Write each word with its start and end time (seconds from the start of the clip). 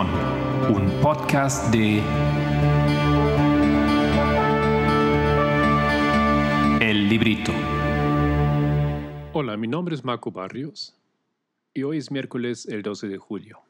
Perdón, 0.00 0.74
un 0.74 0.90
podcast 1.02 1.70
de 1.70 2.00
El 6.80 7.08
Librito. 7.08 7.52
Hola, 9.34 9.58
mi 9.58 9.68
nombre 9.68 9.94
es 9.94 10.02
Marco 10.02 10.30
Barrios 10.30 10.94
y 11.74 11.82
hoy 11.82 11.98
es 11.98 12.10
miércoles 12.10 12.66
el 12.66 12.82
12 12.82 13.08
de 13.08 13.18
julio. 13.18 13.60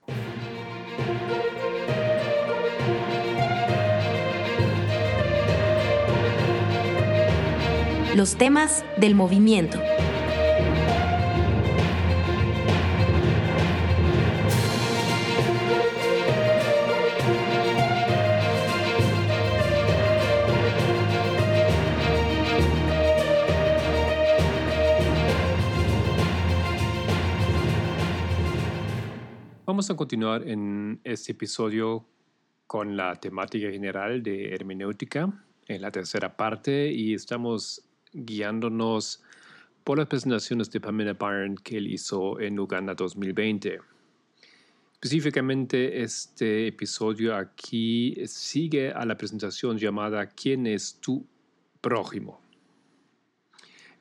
Los 8.14 8.36
temas 8.36 8.84
del 8.98 9.16
movimiento. 9.16 9.80
Vamos 29.70 29.88
a 29.88 29.94
continuar 29.94 30.48
en 30.48 31.00
este 31.04 31.30
episodio 31.30 32.04
con 32.66 32.96
la 32.96 33.14
temática 33.14 33.70
general 33.70 34.20
de 34.20 34.52
hermenéutica 34.52 35.32
en 35.68 35.80
la 35.80 35.92
tercera 35.92 36.36
parte 36.36 36.90
y 36.90 37.14
estamos 37.14 37.80
guiándonos 38.12 39.22
por 39.84 39.98
las 39.98 40.08
presentaciones 40.08 40.72
de 40.72 40.80
Pamela 40.80 41.12
Byrne 41.12 41.54
que 41.62 41.76
él 41.76 41.86
hizo 41.86 42.40
en 42.40 42.58
Uganda 42.58 42.94
2020. 42.94 43.78
Específicamente 44.94 46.02
este 46.02 46.66
episodio 46.66 47.36
aquí 47.36 48.16
sigue 48.26 48.90
a 48.90 49.04
la 49.04 49.16
presentación 49.16 49.78
llamada 49.78 50.26
¿Quién 50.26 50.66
es 50.66 50.96
tu 51.00 51.24
prójimo? 51.80 52.40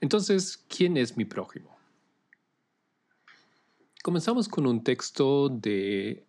Entonces, 0.02 0.66
¿quién 0.68 0.98
es 0.98 1.16
mi 1.16 1.26
prójimo? 1.26 1.79
Comenzamos 4.02 4.48
con 4.48 4.66
un 4.66 4.82
texto 4.82 5.50
de 5.50 6.24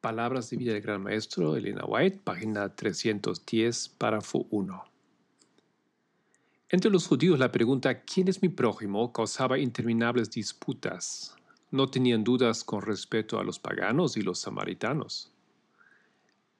Palabras 0.00 0.48
de 0.48 0.56
vida 0.56 0.74
del 0.74 0.80
Gran 0.80 1.02
Maestro, 1.02 1.56
Elena 1.56 1.84
White, 1.84 2.20
página 2.22 2.72
310, 2.72 3.88
párrafo 3.98 4.46
1. 4.50 4.84
Entre 6.68 6.88
los 6.88 7.08
judíos 7.08 7.40
la 7.40 7.50
pregunta 7.50 8.02
¿quién 8.02 8.28
es 8.28 8.40
mi 8.40 8.48
prójimo? 8.48 9.12
causaba 9.12 9.58
interminables 9.58 10.30
disputas. 10.30 11.34
No 11.72 11.90
tenían 11.90 12.22
dudas 12.22 12.62
con 12.62 12.80
respecto 12.80 13.40
a 13.40 13.44
los 13.44 13.58
paganos 13.58 14.16
y 14.16 14.22
los 14.22 14.38
samaritanos. 14.38 15.32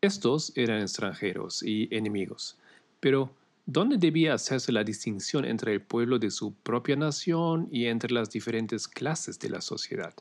Estos 0.01 0.53
eran 0.57 0.83
extranjeros 0.83 1.63
y 1.63 1.87
enemigos, 1.95 2.59
pero 2.99 3.31
¿dónde 3.67 3.99
debía 3.99 4.35
hacerse 4.35 4.73
la 4.73 4.83
distinción 4.83 5.45
entre 5.45 5.75
el 5.75 5.81
pueblo 5.81 6.19
de 6.19 6.33
su 6.33 6.55
propia 6.55 6.97
nación 6.97 7.69
y 7.71 7.87
entre 7.87 8.11
las 8.13 8.31
diferentes 8.31 8.89
clases 8.89 9.39
de 9.39 9.51
la 9.51 9.61
sociedad? 9.61 10.13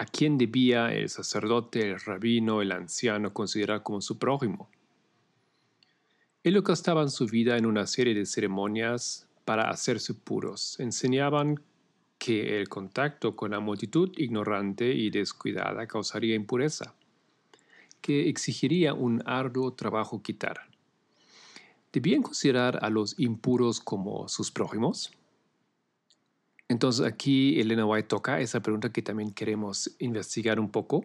¿A 0.00 0.06
quién 0.06 0.38
debía 0.38 0.94
el 0.94 1.10
sacerdote, 1.10 1.90
el 1.90 2.00
rabino, 2.00 2.62
el 2.62 2.72
anciano 2.72 3.34
considerar 3.34 3.82
como 3.82 4.00
su 4.00 4.16
prójimo? 4.16 4.70
Ellos 6.42 6.64
gastaban 6.64 7.10
su 7.10 7.26
vida 7.26 7.58
en 7.58 7.66
una 7.66 7.86
serie 7.86 8.14
de 8.14 8.24
ceremonias 8.24 9.28
para 9.44 9.68
hacerse 9.68 10.14
puros. 10.14 10.80
Enseñaban 10.80 11.62
que 12.16 12.58
el 12.58 12.70
contacto 12.70 13.36
con 13.36 13.50
la 13.50 13.60
multitud 13.60 14.10
ignorante 14.16 14.90
y 14.90 15.10
descuidada 15.10 15.86
causaría 15.86 16.34
impureza, 16.34 16.94
que 18.00 18.30
exigiría 18.30 18.94
un 18.94 19.22
arduo 19.26 19.74
trabajo 19.74 20.22
quitar. 20.22 20.62
¿Debían 21.92 22.22
considerar 22.22 22.82
a 22.82 22.88
los 22.88 23.18
impuros 23.18 23.80
como 23.80 24.28
sus 24.28 24.50
prójimos? 24.50 25.12
Entonces 26.70 27.04
aquí 27.04 27.58
Elena 27.58 27.84
White 27.84 28.06
toca 28.06 28.40
esa 28.40 28.60
pregunta 28.60 28.92
que 28.92 29.02
también 29.02 29.32
queremos 29.32 29.90
investigar 29.98 30.60
un 30.60 30.70
poco. 30.70 31.04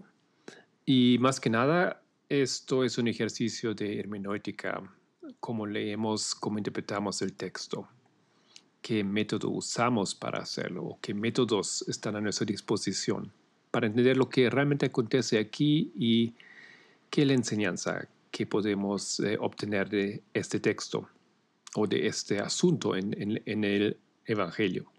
Y 0.85 1.17
más 1.19 1.39
que 1.39 1.49
nada, 1.49 2.03
esto 2.29 2.83
es 2.83 2.99
un 2.99 3.07
ejercicio 3.07 3.73
de 3.73 3.99
hermenéutica, 3.99 4.83
cómo 5.39 5.65
leemos, 5.65 6.35
cómo 6.35 6.59
interpretamos 6.59 7.19
el 7.23 7.33
texto, 7.33 7.87
qué 8.83 9.03
método 9.03 9.49
usamos 9.49 10.13
para 10.13 10.37
hacerlo, 10.37 10.83
o 10.83 10.99
qué 11.01 11.15
métodos 11.15 11.83
están 11.87 12.15
a 12.15 12.21
nuestra 12.21 12.45
disposición 12.45 13.31
para 13.71 13.87
entender 13.87 14.17
lo 14.17 14.29
que 14.29 14.51
realmente 14.51 14.85
acontece 14.85 15.39
aquí 15.39 15.91
y 15.95 16.35
qué 17.09 17.23
es 17.23 17.27
la 17.27 17.33
enseñanza 17.33 18.07
que 18.29 18.45
podemos 18.45 19.19
eh, 19.19 19.35
obtener 19.41 19.89
de 19.89 20.21
este 20.31 20.59
texto 20.59 21.09
o 21.73 21.87
de 21.87 22.05
este 22.05 22.37
asunto 22.37 22.95
en 22.95 23.63
el 23.63 23.97
Evangelio 24.27 24.91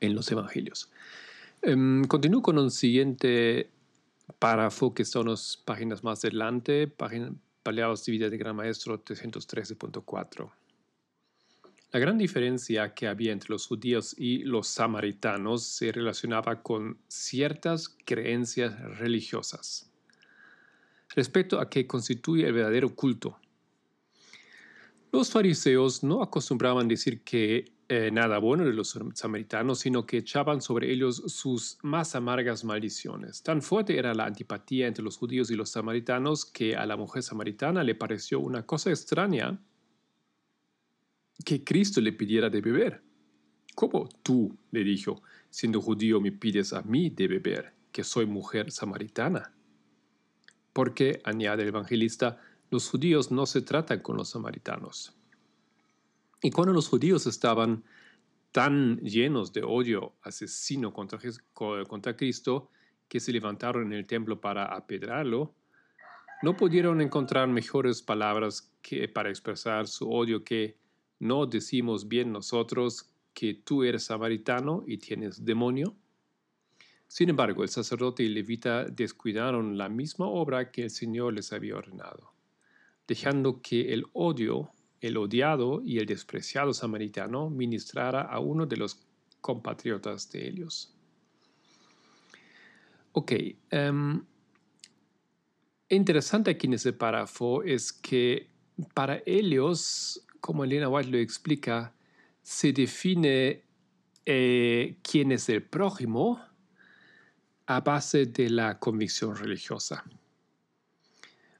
en 0.00 0.14
los 0.14 0.30
evangelios. 0.30 0.90
Em, 1.62 2.04
continúo 2.04 2.42
con 2.42 2.58
un 2.58 2.70
siguiente 2.70 3.70
párrafo 4.38 4.94
que 4.94 5.04
son 5.04 5.28
unas 5.28 5.56
páginas 5.64 6.04
más 6.04 6.24
adelante, 6.24 6.88
página, 6.88 7.32
Paleados 7.62 8.04
de 8.04 8.30
de 8.30 8.38
Gran 8.38 8.54
Maestro 8.54 9.02
313.4. 9.02 10.52
La 11.90 11.98
gran 11.98 12.16
diferencia 12.16 12.94
que 12.94 13.08
había 13.08 13.32
entre 13.32 13.50
los 13.50 13.66
judíos 13.66 14.14
y 14.16 14.44
los 14.44 14.68
samaritanos 14.68 15.64
se 15.64 15.90
relacionaba 15.90 16.62
con 16.62 16.98
ciertas 17.08 17.88
creencias 18.04 18.78
religiosas 18.98 19.90
respecto 21.16 21.58
a 21.58 21.68
qué 21.68 21.86
constituye 21.86 22.46
el 22.46 22.52
verdadero 22.52 22.94
culto. 22.94 23.38
Los 25.12 25.30
fariseos 25.30 26.02
no 26.02 26.22
acostumbraban 26.22 26.88
decir 26.88 27.22
que 27.22 27.72
eh, 27.88 28.10
nada 28.12 28.38
bueno 28.38 28.64
de 28.64 28.72
los 28.72 28.98
samaritanos, 29.14 29.78
sino 29.78 30.06
que 30.06 30.18
echaban 30.18 30.60
sobre 30.60 30.90
ellos 30.92 31.22
sus 31.28 31.78
más 31.82 32.16
amargas 32.16 32.64
maldiciones. 32.64 33.42
Tan 33.44 33.62
fuerte 33.62 33.96
era 33.96 34.12
la 34.12 34.24
antipatía 34.26 34.88
entre 34.88 35.04
los 35.04 35.16
judíos 35.16 35.50
y 35.52 35.54
los 35.54 35.70
samaritanos 35.70 36.44
que 36.44 36.74
a 36.74 36.84
la 36.84 36.96
mujer 36.96 37.22
samaritana 37.22 37.84
le 37.84 37.94
pareció 37.94 38.40
una 38.40 38.66
cosa 38.66 38.90
extraña 38.90 39.60
que 41.44 41.62
Cristo 41.62 42.00
le 42.00 42.12
pidiera 42.12 42.50
de 42.50 42.60
beber. 42.60 43.02
¿Cómo 43.76 44.08
tú, 44.24 44.56
le 44.72 44.82
dijo, 44.82 45.22
siendo 45.50 45.80
judío, 45.80 46.20
me 46.20 46.32
pides 46.32 46.72
a 46.72 46.82
mí 46.82 47.10
de 47.10 47.28
beber, 47.28 47.72
que 47.92 48.02
soy 48.02 48.26
mujer 48.26 48.72
samaritana? 48.72 49.54
Porque, 50.72 51.20
añade 51.24 51.62
el 51.62 51.68
evangelista, 51.68 52.40
los 52.70 52.88
judíos 52.88 53.30
no 53.30 53.46
se 53.46 53.62
tratan 53.62 54.00
con 54.00 54.16
los 54.16 54.30
samaritanos. 54.30 55.14
Y 56.42 56.50
cuando 56.50 56.72
los 56.72 56.88
judíos 56.88 57.26
estaban 57.26 57.84
tan 58.52 58.98
llenos 58.98 59.52
de 59.52 59.62
odio 59.62 60.14
asesino 60.22 60.92
contra, 60.92 61.18
contra 61.86 62.16
Cristo 62.16 62.70
que 63.08 63.20
se 63.20 63.32
levantaron 63.32 63.86
en 63.86 63.92
el 63.92 64.06
templo 64.06 64.40
para 64.40 64.64
apedrarlo, 64.64 65.54
no 66.42 66.56
pudieron 66.56 67.00
encontrar 67.00 67.48
mejores 67.48 68.02
palabras 68.02 68.72
que 68.82 69.08
para 69.08 69.30
expresar 69.30 69.86
su 69.86 70.10
odio 70.10 70.44
que 70.44 70.76
no 71.18 71.46
decimos 71.46 72.08
bien 72.08 72.32
nosotros 72.32 73.10
que 73.32 73.54
tú 73.54 73.84
eres 73.84 74.04
samaritano 74.04 74.82
y 74.86 74.98
tienes 74.98 75.44
demonio. 75.44 75.94
Sin 77.08 77.28
embargo, 77.30 77.62
el 77.62 77.68
sacerdote 77.68 78.22
y 78.22 78.28
levita 78.28 78.84
descuidaron 78.84 79.78
la 79.78 79.88
misma 79.88 80.26
obra 80.26 80.70
que 80.70 80.84
el 80.84 80.90
Señor 80.90 81.34
les 81.34 81.52
había 81.52 81.76
ordenado, 81.76 82.32
dejando 83.06 83.60
que 83.62 83.92
el 83.92 84.04
odio 84.12 84.70
el 85.00 85.16
odiado 85.16 85.82
y 85.84 85.98
el 85.98 86.06
despreciado 86.06 86.72
samaritano 86.72 87.50
ministrara 87.50 88.22
a 88.22 88.38
uno 88.38 88.66
de 88.66 88.76
los 88.76 89.00
compatriotas 89.40 90.30
de 90.30 90.48
ellos. 90.48 90.92
Ok, 93.12 93.32
um, 93.72 94.24
interesante 95.88 96.50
aquí 96.50 96.66
en 96.66 96.74
ese 96.74 96.92
párrafo 96.92 97.62
es 97.62 97.92
que 97.92 98.50
para 98.92 99.22
ellos, 99.24 100.26
como 100.40 100.64
Elena 100.64 100.88
White 100.88 101.10
lo 101.10 101.18
explica, 101.18 101.94
se 102.42 102.72
define 102.72 103.64
eh, 104.26 104.98
quién 105.02 105.32
es 105.32 105.48
el 105.48 105.62
prójimo 105.62 106.40
a 107.66 107.80
base 107.80 108.26
de 108.26 108.50
la 108.50 108.78
convicción 108.78 109.34
religiosa. 109.34 110.04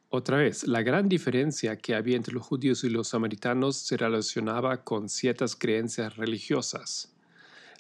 Otra 0.09 0.39
vez, 0.39 0.67
la 0.69 0.83
gran 0.83 1.09
diferencia 1.09 1.77
que 1.77 1.95
había 1.95 2.17
entre 2.17 2.33
los 2.33 2.47
judíos 2.47 2.85
y 2.85 2.91
los 2.91 3.09
samaritanos 3.09 3.77
se 3.77 3.97
relacionaba 3.97 4.85
con 4.85 5.09
ciertas 5.09 5.57
creencias 5.57 6.17
religiosas. 6.17 7.13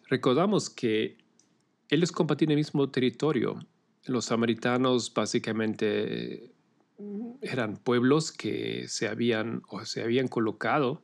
Recordamos 0.09 0.69
que 0.69 1.19
ellos 1.89 2.11
compartían 2.11 2.51
el 2.51 2.57
mismo 2.57 2.91
territorio. 2.91 3.65
Los 4.07 4.27
samaritanos 4.27 5.13
básicamente 5.15 6.53
eran 7.43 7.77
pueblos 7.77 8.33
que 8.33 8.89
se 8.89 9.07
habían, 9.07 9.63
o 9.69 9.85
se 9.85 10.03
habían 10.03 10.27
colocado, 10.27 11.03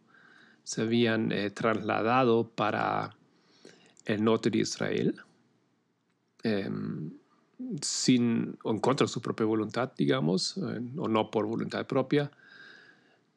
se 0.65 0.83
habían 0.83 1.31
eh, 1.31 1.51
trasladado 1.51 2.49
para 2.49 3.17
el 4.07 4.25
norte 4.25 4.51
de 4.51 4.59
Israel. 4.59 5.21
Em, 6.43 7.13
sin, 7.81 8.57
o 8.63 8.71
en 8.71 8.79
contra 8.79 9.07
de 9.07 9.13
su 9.13 9.21
propia 9.21 9.47
voluntad, 9.47 9.93
digamos, 9.97 10.57
o 10.59 11.09
no 11.09 11.31
por 11.31 11.47
voluntad 11.47 11.87
propia. 11.87 12.31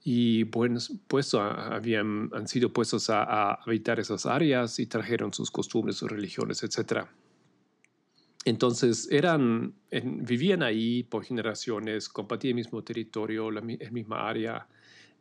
Y 0.04 0.46
pues 0.46 1.34
habían, 1.34 2.30
han 2.34 2.48
sido 2.48 2.72
puestos 2.72 3.10
a, 3.10 3.56
habitar 3.56 4.00
esas 4.00 4.26
áreas 4.26 4.80
y 4.80 4.86
trajeron 4.86 5.34
sus 5.34 5.50
costumbres, 5.50 5.98
sus 5.98 6.12
religiones, 6.12 6.62
etc. 6.64 7.08
Entonces 8.46 9.08
eran, 9.12 9.74
vivían 9.92 10.62
ahí 10.62 11.02
por 11.02 11.24
generaciones, 11.24 12.08
compartían 12.08 12.52
el 12.52 12.56
mismo 12.56 12.84
territorio, 12.84 13.50
la, 13.50 13.62
misma 13.62 14.30
área, 14.30 14.68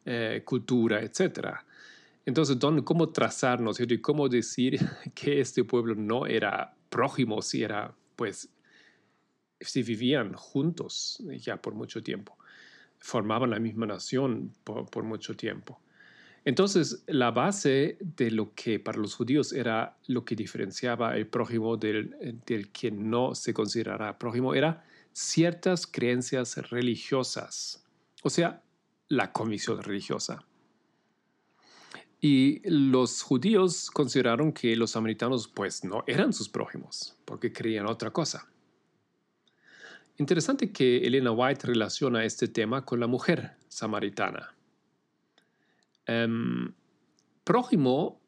eh, 0.05 0.43
cultura, 0.45 1.01
etc. 1.01 1.55
Entonces, 2.27 2.59
¿cómo 2.85 3.09
trazarnos 3.09 3.79
cómo 4.03 4.29
decir 4.29 4.79
que 5.15 5.41
este 5.41 5.65
pueblo 5.65 5.95
no 5.95 6.27
era 6.27 6.75
prójimo 6.91 7.43
si 7.43 7.63
era, 7.63 7.95
pues, 8.17 8.51
si 9.65 9.83
vivían 9.83 10.35
juntos 10.35 11.23
ya 11.39 11.61
por 11.61 11.75
mucho 11.75 12.03
tiempo? 12.03 12.37
formaban 13.05 13.51
la 13.51 13.59
misma 13.59 13.85
nación 13.85 14.55
por, 14.65 15.05
mucho 15.05 15.37
tiempo. 15.37 15.79
Entonces, 16.47 17.05
la 17.07 17.31
base 17.31 17.99
de 18.01 18.31
lo 18.31 18.55
que 18.55 18.81
para 18.81 18.99
los 18.99 19.15
judíos 19.15 19.53
era 19.53 19.99
lo 20.07 20.25
que 20.25 20.35
diferenciaba 20.35 21.15
el 21.15 21.27
prójimo 21.27 21.77
del, 21.77 22.41
del 22.47 22.73
que 22.73 22.91
no 22.91 23.35
se 23.35 23.53
considerara 23.53 24.19
prójimo 24.19 24.55
era 24.55 24.87
ciertas 25.13 25.87
creencias 25.87 26.57
religiosas, 26.71 27.85
o 28.23 28.31
sea, 28.31 28.63
la 29.09 29.33
comisión 29.33 29.83
religiosa. 29.83 30.43
Y 32.23 32.63
los 32.65 33.21
judíos 33.21 33.91
consideraron 33.91 34.51
que 34.53 34.75
los 34.77 34.93
samaritanos 34.93 35.47
pues 35.47 35.85
no 35.85 36.05
eran 36.07 36.33
sus 36.33 36.49
prójimos, 36.49 37.15
porque 37.27 37.53
creían 37.53 37.87
otra 37.87 38.11
cosa. 38.11 38.49
Interesante 40.17 40.71
que 40.71 40.99
Elena 40.99 41.33
White 41.33 41.67
relaciona 41.67 42.25
este 42.25 42.49
tema 42.49 42.85
con 42.85 43.01
la 43.01 43.07
mujer 43.07 43.57
samaritana. 43.69 44.55
Em, 46.07 46.73
prójimo, 47.43 48.21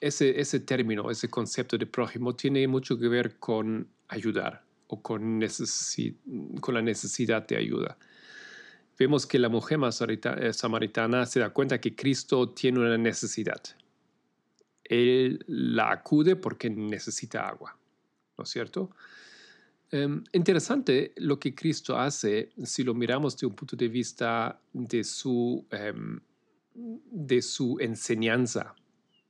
ese, 0.00 0.38
ese 0.38 0.60
término, 0.60 1.10
ese 1.10 1.28
concepto 1.28 1.78
de 1.78 1.86
prójimo 1.86 2.34
tiene 2.34 2.66
mucho 2.68 2.98
que 2.98 3.08
ver 3.08 3.38
con 3.38 3.88
ayudar 4.08 4.62
o 4.88 5.00
con, 5.00 5.40
con 6.60 6.74
la 6.74 6.82
necesidad 6.82 7.46
de 7.46 7.56
ayuda. 7.56 7.96
Vemos 8.98 9.26
que 9.26 9.38
la 9.38 9.48
mujer 9.48 9.80
eh, 9.80 10.52
samaritana 10.52 11.26
se 11.26 11.40
da 11.40 11.50
cuenta 11.50 11.80
que 11.80 11.96
Cristo 11.96 12.50
tiene 12.50 12.80
una 12.80 12.98
necesidad. 12.98 13.60
Él 14.84 15.42
la 15.48 15.90
acude 15.90 16.36
porque 16.36 16.70
necesita 16.70 17.48
agua, 17.48 17.76
¿no 18.36 18.44
es 18.44 18.50
cierto? 18.50 18.90
Em, 19.94 20.24
interesante 20.32 21.12
lo 21.18 21.38
que 21.38 21.54
Cristo 21.54 21.96
hace 21.96 22.50
si 22.64 22.82
lo 22.82 22.94
miramos 22.94 23.36
de 23.36 23.46
un 23.46 23.54
punto 23.54 23.76
de 23.76 23.86
vista 23.86 24.60
de 24.72 25.04
su, 25.04 25.64
em, 25.70 26.18
de 26.74 27.40
su 27.40 27.76
enseñanza, 27.78 28.74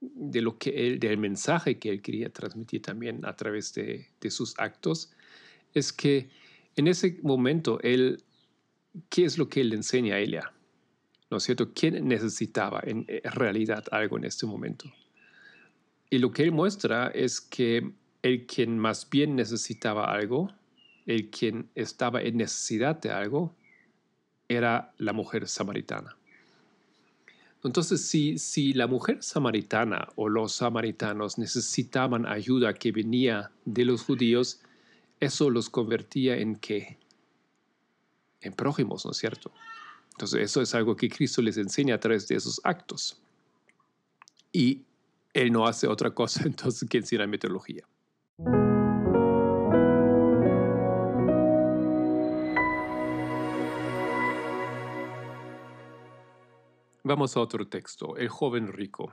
de 0.01 0.41
lo 0.41 0.57
que 0.57 0.71
él, 0.71 0.99
del 0.99 1.19
mensaje 1.19 1.79
que 1.79 1.91
él 1.91 2.01
quería 2.01 2.31
transmitir 2.31 2.81
también 2.81 3.27
a 3.27 3.37
través 3.37 3.75
de, 3.75 4.07
de 4.19 4.31
sus 4.31 4.59
actos, 4.59 5.13
es 5.75 5.93
que 5.93 6.31
en 6.77 6.89
ese 6.89 7.19
momento 7.23 7.79
él, 7.83 8.25
¿qué 9.11 9.27
es 9.27 9.37
lo 9.37 9.51
que 9.51 9.61
él 9.61 9.75
enseña 9.75 10.15
a 10.15 10.21
ella? 10.21 10.51
¿No 11.31 11.37
es 11.37 11.43
cierto? 11.43 11.75
¿Quién 11.75 12.09
necesitaba 12.09 12.81
en 12.87 13.07
realidad 13.35 13.85
algo 13.91 14.17
en 14.17 14.25
este 14.25 14.47
momento? 14.47 14.91
Y 16.09 16.21
lo 16.21 16.31
que 16.31 16.43
él 16.43 16.53
muestra 16.53 17.09
es 17.09 17.39
que 17.39 17.93
el 18.25 18.47
quien 18.47 18.79
más 18.79 19.11
bien 19.11 19.37
necesitaba 19.37 20.11
algo, 20.11 20.51
el 21.05 21.29
quien 21.29 21.69
estaba 21.75 22.23
en 22.23 22.39
necesidad 22.39 22.99
de 22.99 23.11
algo, 23.11 23.55
era 24.49 24.95
la 24.97 25.13
mujer 25.13 25.47
samaritana. 25.47 26.17
Entonces, 27.63 28.07
si, 28.07 28.39
si 28.39 28.73
la 28.73 28.87
mujer 28.87 29.23
samaritana 29.23 30.09
o 30.17 30.31
los 30.31 30.55
samaritanos 30.55 31.37
necesitaban 31.37 32.25
ayuda 32.25 32.73
que 32.73 32.93
venía 32.93 33.51
de 33.67 33.85
los 33.85 34.01
judíos, 34.01 34.63
eso 35.21 35.51
los 35.51 35.69
convertía 35.69 36.39
en 36.39 36.57
qué? 36.57 36.97
En 38.41 38.55
prójimos, 38.55 39.05
¿no 39.05 39.11
es 39.11 39.19
cierto? 39.19 39.53
Entonces, 40.13 40.41
eso 40.41 40.63
es 40.63 40.75
algo 40.75 40.97
que 40.97 41.11
Cristo 41.11 41.43
les 41.43 41.59
enseña 41.59 41.97
a 41.97 42.01
través 42.01 42.27
de 42.27 42.37
esos 42.37 42.59
actos. 42.65 43.21
Y 44.51 44.81
él 45.35 45.53
no 45.53 45.67
hace 45.67 45.87
otra 45.87 46.13
cosa 46.13 46.43
entonces 46.47 46.89
que 46.89 46.97
enseñar 46.97 47.29
metodología. 47.29 47.85
Vamos 57.07 57.37
a 57.37 57.41
otro 57.41 57.69
texto, 57.69 58.17
el 58.17 58.31
joven 58.31 58.73
rico. 58.73 59.13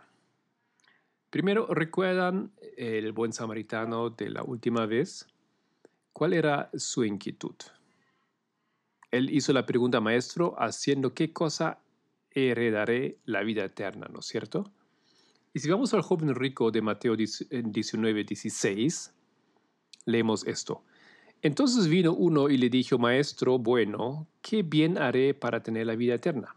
Primero, 1.29 1.67
¿recuerdan 1.67 2.53
el 2.77 3.11
buen 3.11 3.33
samaritano 3.33 4.11
de 4.11 4.29
la 4.29 4.43
última 4.43 4.85
vez? 4.85 5.27
¿Cuál 6.13 6.31
era 6.31 6.69
su 6.73 7.03
inquietud? 7.03 7.55
Él 9.11 9.29
hizo 9.29 9.51
la 9.51 9.65
pregunta, 9.65 9.99
maestro, 9.99 10.55
haciendo 10.57 11.13
qué 11.13 11.33
cosa 11.33 11.79
heredaré 12.29 13.17
la 13.25 13.43
vida 13.43 13.65
eterna, 13.65 14.07
¿no 14.09 14.19
es 14.19 14.25
cierto? 14.25 14.71
Y 15.53 15.59
si 15.59 15.69
vamos 15.69 15.93
al 15.93 16.01
joven 16.01 16.33
rico 16.33 16.71
de 16.71 16.81
Mateo 16.81 17.17
19, 17.17 18.23
16, 18.23 19.13
leemos 20.05 20.47
esto. 20.47 20.81
Entonces 21.41 21.89
vino 21.89 22.13
uno 22.13 22.49
y 22.49 22.55
le 22.55 22.69
dijo, 22.69 22.97
Maestro, 22.97 23.59
bueno, 23.59 24.29
¿qué 24.41 24.63
bien 24.63 24.97
haré 24.97 25.33
para 25.33 25.61
tener 25.61 25.87
la 25.87 25.95
vida 25.97 26.13
eterna? 26.13 26.55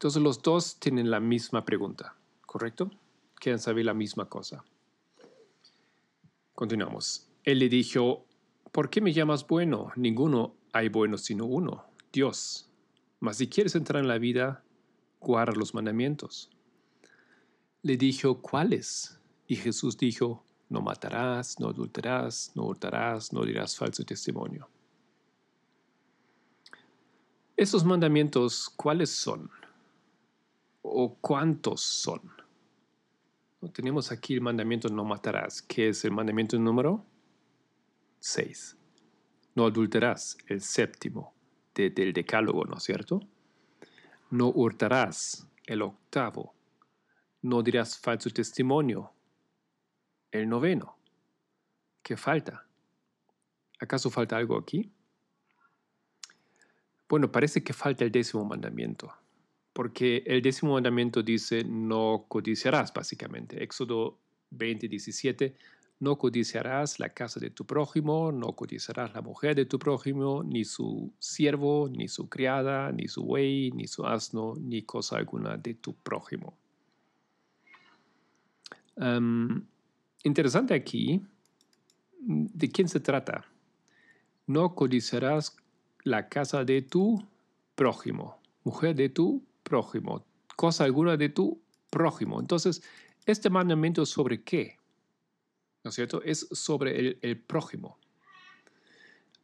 Entonces 0.00 0.22
los 0.22 0.40
dos 0.40 0.80
tienen 0.80 1.10
la 1.10 1.20
misma 1.20 1.64
pregunta, 1.64 2.16
¿correcto? 2.46 2.90
Quieren 3.34 3.58
saber 3.58 3.84
la 3.84 3.94
misma 3.94 4.28
cosa. 4.28 4.64
Continuamos. 6.54 7.28
Él 7.44 7.58
le 7.58 7.68
dijo, 7.68 8.26
¿por 8.72 8.90
qué 8.90 9.00
me 9.00 9.12
llamas 9.12 9.46
bueno? 9.46 9.92
Ninguno 9.96 10.54
hay 10.72 10.88
bueno 10.88 11.18
sino 11.18 11.44
uno, 11.44 11.84
Dios. 12.12 12.68
Mas 13.20 13.36
si 13.36 13.48
quieres 13.48 13.74
entrar 13.74 14.02
en 14.02 14.08
la 14.08 14.18
vida, 14.18 14.64
guarda 15.20 15.52
los 15.52 15.74
mandamientos 15.74 16.50
le 17.82 17.96
dijo, 17.96 18.40
¿cuáles? 18.40 19.18
Y 19.46 19.56
Jesús 19.56 19.96
dijo, 19.96 20.44
no 20.68 20.80
matarás, 20.82 21.58
no 21.58 21.68
adulterarás, 21.68 22.52
no 22.54 22.64
hurtarás, 22.66 23.32
no 23.32 23.44
dirás 23.44 23.76
falso 23.76 24.04
testimonio. 24.04 24.68
Esos 27.56 27.84
mandamientos, 27.84 28.70
¿cuáles 28.76 29.10
son? 29.10 29.50
¿O 30.82 31.16
cuántos 31.20 31.80
son? 31.82 32.22
Tenemos 33.72 34.10
aquí 34.10 34.34
el 34.34 34.40
mandamiento 34.40 34.88
no 34.88 35.04
matarás, 35.04 35.60
que 35.62 35.88
es 35.90 36.04
el 36.04 36.12
mandamiento 36.12 36.58
número 36.58 37.04
6. 38.20 38.76
No 39.54 39.66
adulterarás, 39.66 40.38
el 40.46 40.60
séptimo 40.62 41.34
del 41.74 42.12
decálogo, 42.12 42.64
¿no 42.64 42.76
es 42.76 42.82
cierto? 42.82 43.20
No 44.30 44.48
hurtarás, 44.48 45.46
el 45.66 45.82
octavo 45.82 46.54
no 47.42 47.62
dirás 47.62 47.98
falso 47.98 48.30
testimonio. 48.30 49.12
El 50.30 50.48
noveno. 50.48 50.96
¿Qué 52.02 52.16
falta? 52.16 52.66
¿Acaso 53.78 54.10
falta 54.10 54.36
algo 54.36 54.58
aquí? 54.58 54.92
Bueno, 57.08 57.32
parece 57.32 57.64
que 57.64 57.72
falta 57.72 58.04
el 58.04 58.12
décimo 58.12 58.44
mandamiento, 58.44 59.12
porque 59.72 60.22
el 60.26 60.42
décimo 60.42 60.74
mandamiento 60.74 61.22
dice 61.22 61.64
no 61.64 62.26
codiciarás, 62.28 62.92
básicamente. 62.92 63.62
Éxodo 63.62 64.18
20, 64.50 64.88
17, 64.88 65.54
no 66.00 66.16
codiciarás 66.16 66.98
la 66.98 67.10
casa 67.10 67.38
de 67.40 67.50
tu 67.50 67.64
prójimo, 67.64 68.32
no 68.32 68.54
codiciarás 68.54 69.12
la 69.14 69.22
mujer 69.22 69.54
de 69.54 69.66
tu 69.66 69.78
prójimo, 69.78 70.42
ni 70.42 70.64
su 70.64 71.12
siervo, 71.18 71.88
ni 71.88 72.08
su 72.08 72.28
criada, 72.28 72.90
ni 72.90 73.06
su 73.08 73.22
buey, 73.22 73.70
ni 73.72 73.86
su 73.86 74.06
asno, 74.06 74.54
ni 74.58 74.82
cosa 74.82 75.18
alguna 75.18 75.56
de 75.56 75.74
tu 75.74 75.94
prójimo 75.94 76.56
interesante 80.22 80.74
aquí, 80.74 81.22
¿de 82.20 82.70
quién 82.70 82.88
se 82.88 83.00
trata? 83.00 83.46
No 84.46 84.74
codiciarás 84.74 85.56
la 86.04 86.28
casa 86.28 86.64
de 86.64 86.82
tu 86.82 87.24
prójimo, 87.74 88.38
mujer 88.64 88.94
de 88.94 89.08
tu 89.08 89.42
prójimo, 89.70 90.26
cosa 90.56 90.82
alguna 90.82 91.16
de 91.16 91.28
tu 91.28 91.62
prójimo. 91.90 92.40
Entonces, 92.40 92.82
este 93.24 93.50
mandamiento 93.50 94.04
sobre 94.04 94.42
qué? 94.42 94.76
¿No 95.84 95.90
es 95.90 95.94
cierto? 95.94 96.22
Es 96.24 96.48
sobre 96.50 97.18
el, 97.22 97.40
prójimo. 97.40 97.96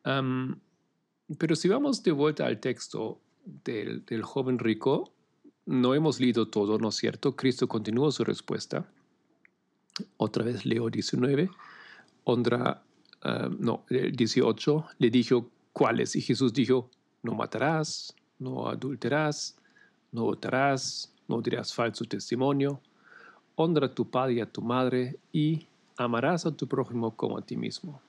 pero 0.03 1.55
si 1.55 1.69
vamos 1.69 2.03
de 2.03 2.11
vuelta 2.11 2.45
al 2.45 2.59
texto 2.59 3.21
del, 3.45 4.05
del 4.05 4.23
joven 4.23 4.59
rico, 4.59 5.13
no 5.65 5.95
hemos 5.95 6.19
leído 6.19 6.49
todo, 6.49 6.77
¿no 6.79 6.89
es 6.89 6.97
cierto? 6.97 7.37
Cristo 7.37 7.69
continúa 7.69 8.11
su 8.11 8.25
respuesta. 8.25 8.91
Otra 10.17 10.45
vez 10.45 10.67
leo 10.67 10.91
19. 10.91 11.49
Honra 12.25 12.83
ah, 13.23 13.49
no, 13.59 13.85
el 13.91 14.17
18, 14.17 14.87
le 14.99 15.11
dijo, 15.11 15.51
¿cuáles? 15.73 16.17
Y 16.17 16.21
Jesús 16.21 16.53
dijo, 16.53 16.91
no 17.23 17.35
matarás, 17.35 18.15
no 18.41 18.69
adulterás, 18.69 19.57
no 20.13 20.25
votarás, 20.25 21.13
no 21.29 21.41
dirás 21.41 21.75
falso 21.75 22.05
testimonio, 22.05 22.81
honra 23.57 23.87
a 23.87 23.95
tu 23.95 24.09
padre 24.09 24.35
y 24.35 24.41
a 24.41 24.47
tu 24.47 24.63
madre 24.63 25.17
y 25.33 25.67
amarás 25.97 26.47
a 26.47 26.57
tu 26.57 26.67
prójimo 26.67 27.17
como 27.17 27.39
a 27.39 27.43
ti 27.43 27.57
mismo. 27.57 28.01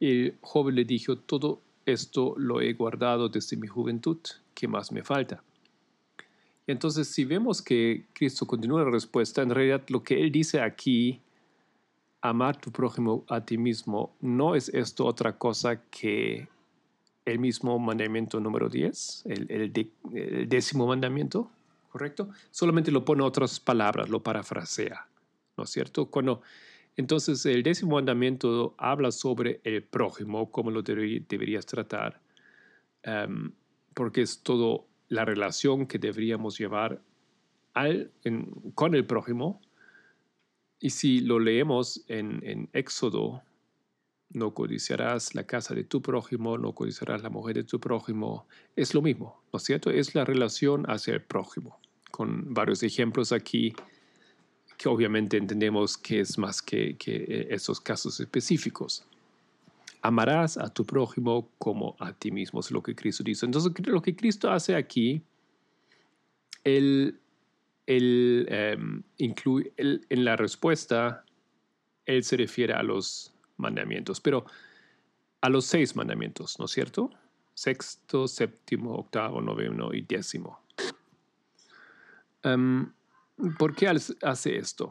El 0.00 0.36
joven 0.40 0.74
le 0.74 0.84
dijo, 0.84 1.16
todo 1.16 1.60
esto 1.84 2.34
lo 2.36 2.60
he 2.60 2.72
guardado 2.74 3.28
desde 3.28 3.56
mi 3.56 3.66
juventud, 3.66 4.18
¿qué 4.54 4.68
más 4.68 4.92
me 4.92 5.02
falta? 5.02 5.42
Entonces, 6.66 7.08
si 7.08 7.24
vemos 7.24 7.62
que 7.62 8.06
Cristo 8.12 8.46
continúa 8.46 8.82
la 8.82 8.90
respuesta, 8.90 9.40
en 9.40 9.50
realidad 9.50 9.84
lo 9.88 10.02
que 10.02 10.20
él 10.20 10.32
dice 10.32 10.60
aquí, 10.60 11.20
amar 12.20 12.60
tu 12.60 12.72
prójimo 12.72 13.24
a 13.28 13.40
ti 13.40 13.56
mismo, 13.56 14.12
no 14.20 14.56
es 14.56 14.68
esto 14.70 15.06
otra 15.06 15.38
cosa 15.38 15.80
que 15.90 16.48
el 17.26 17.40
mismo 17.40 17.78
mandamiento 17.78 18.40
número 18.40 18.68
10, 18.68 19.24
el, 19.26 19.50
el 19.50 20.48
décimo 20.48 20.86
mandamiento, 20.86 21.50
¿correcto? 21.90 22.30
Solamente 22.50 22.92
lo 22.92 23.04
pone 23.04 23.24
otras 23.24 23.58
palabras, 23.58 24.08
lo 24.08 24.22
parafrasea, 24.22 25.08
¿no 25.56 25.64
es 25.64 25.70
cierto? 25.70 26.06
Cuando, 26.06 26.40
entonces, 26.96 27.44
el 27.44 27.64
décimo 27.64 27.96
mandamiento 27.96 28.74
habla 28.78 29.10
sobre 29.10 29.60
el 29.64 29.82
prójimo, 29.82 30.50
cómo 30.52 30.70
lo 30.70 30.82
deberías 30.82 31.66
tratar, 31.66 32.20
em, 33.02 33.52
porque 33.92 34.22
es 34.22 34.42
todo 34.42 34.86
la 35.08 35.24
relación 35.24 35.86
que 35.86 35.98
deberíamos 35.98 36.56
llevar 36.58 37.02
con 38.74 38.94
el 38.94 39.04
prójimo. 39.04 39.60
Y 40.78 40.90
si 40.90 41.20
lo 41.20 41.38
leemos 41.38 42.04
en, 42.08 42.40
en 42.42 42.68
Éxodo 42.72 43.42
no 44.30 44.52
codiciarás 44.52 45.34
la 45.34 45.44
casa 45.44 45.74
de 45.74 45.84
tu 45.84 46.02
prójimo, 46.02 46.58
no 46.58 46.72
codiciarás 46.72 47.22
la 47.22 47.30
mujer 47.30 47.56
de 47.56 47.64
tu 47.64 47.80
prójimo. 47.80 48.46
Es 48.74 48.94
lo 48.94 49.02
mismo, 49.02 49.42
¿no 49.52 49.58
es 49.58 49.64
cierto? 49.64 49.90
Es 49.90 50.14
la 50.14 50.24
relación 50.24 50.84
hacia 50.90 51.14
el 51.14 51.22
prójimo, 51.22 51.78
con 52.10 52.52
varios 52.52 52.82
ejemplos 52.82 53.32
aquí 53.32 53.74
que 54.76 54.88
obviamente 54.88 55.36
entendemos 55.36 55.96
que 55.96 56.20
es 56.20 56.38
más 56.38 56.60
que, 56.60 56.96
esos 57.50 57.80
casos 57.80 58.20
específicos. 58.20 59.04
Amarás 60.02 60.58
a 60.58 60.68
tu 60.68 60.84
prójimo 60.84 61.50
como 61.58 61.96
a 61.98 62.12
ti 62.12 62.30
mismo, 62.30 62.60
es 62.60 62.70
lo 62.70 62.82
que 62.82 62.94
Cristo 62.94 63.24
dice. 63.24 63.46
Entonces, 63.46 63.72
lo 63.86 64.02
que 64.02 64.14
Cristo 64.14 64.50
hace 64.50 64.76
aquí, 64.76 65.22
él, 66.62 67.18
él 67.86 68.46
em, 68.50 69.02
incluye, 69.18 69.72
en 69.76 70.24
la 70.24 70.36
respuesta, 70.36 71.24
él 72.04 72.22
se 72.22 72.36
refiere 72.36 72.74
a 72.74 72.82
los 72.82 73.32
mandamientos, 73.56 74.20
pero 74.20 74.46
a 75.40 75.48
los 75.48 75.64
seis 75.64 75.96
mandamientos, 75.96 76.58
¿no 76.58 76.64
es 76.64 76.70
cierto? 76.70 77.10
Sexto, 77.54 78.28
séptimo, 78.28 78.94
octavo, 78.94 79.40
noveno 79.40 79.94
y 79.94 80.02
décimo. 80.02 80.60
Em, 82.42 82.92
¿Por 83.58 83.74
qué 83.74 83.88
hace 83.88 84.56
esto? 84.56 84.90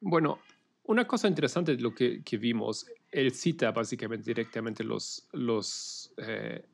Bueno, 0.00 0.38
una 0.84 1.06
cosa 1.06 1.28
interesante 1.28 1.76
de 1.76 1.82
lo 1.82 1.94
que, 1.94 2.22
vimos, 2.40 2.86
él 3.10 3.32
cita 3.32 3.72
básicamente 3.72 4.24
directamente 4.24 4.84
los, 4.84 5.28
los, 5.32 6.12
eh, 6.16 6.64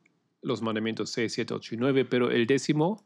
los 0.41 0.61
mandamientos 0.61 1.09
6, 1.09 1.33
7, 1.33 1.53
8 1.53 1.75
y 1.75 1.77
9, 1.77 2.05
pero 2.05 2.31
el 2.31 2.47
décimo, 2.47 3.03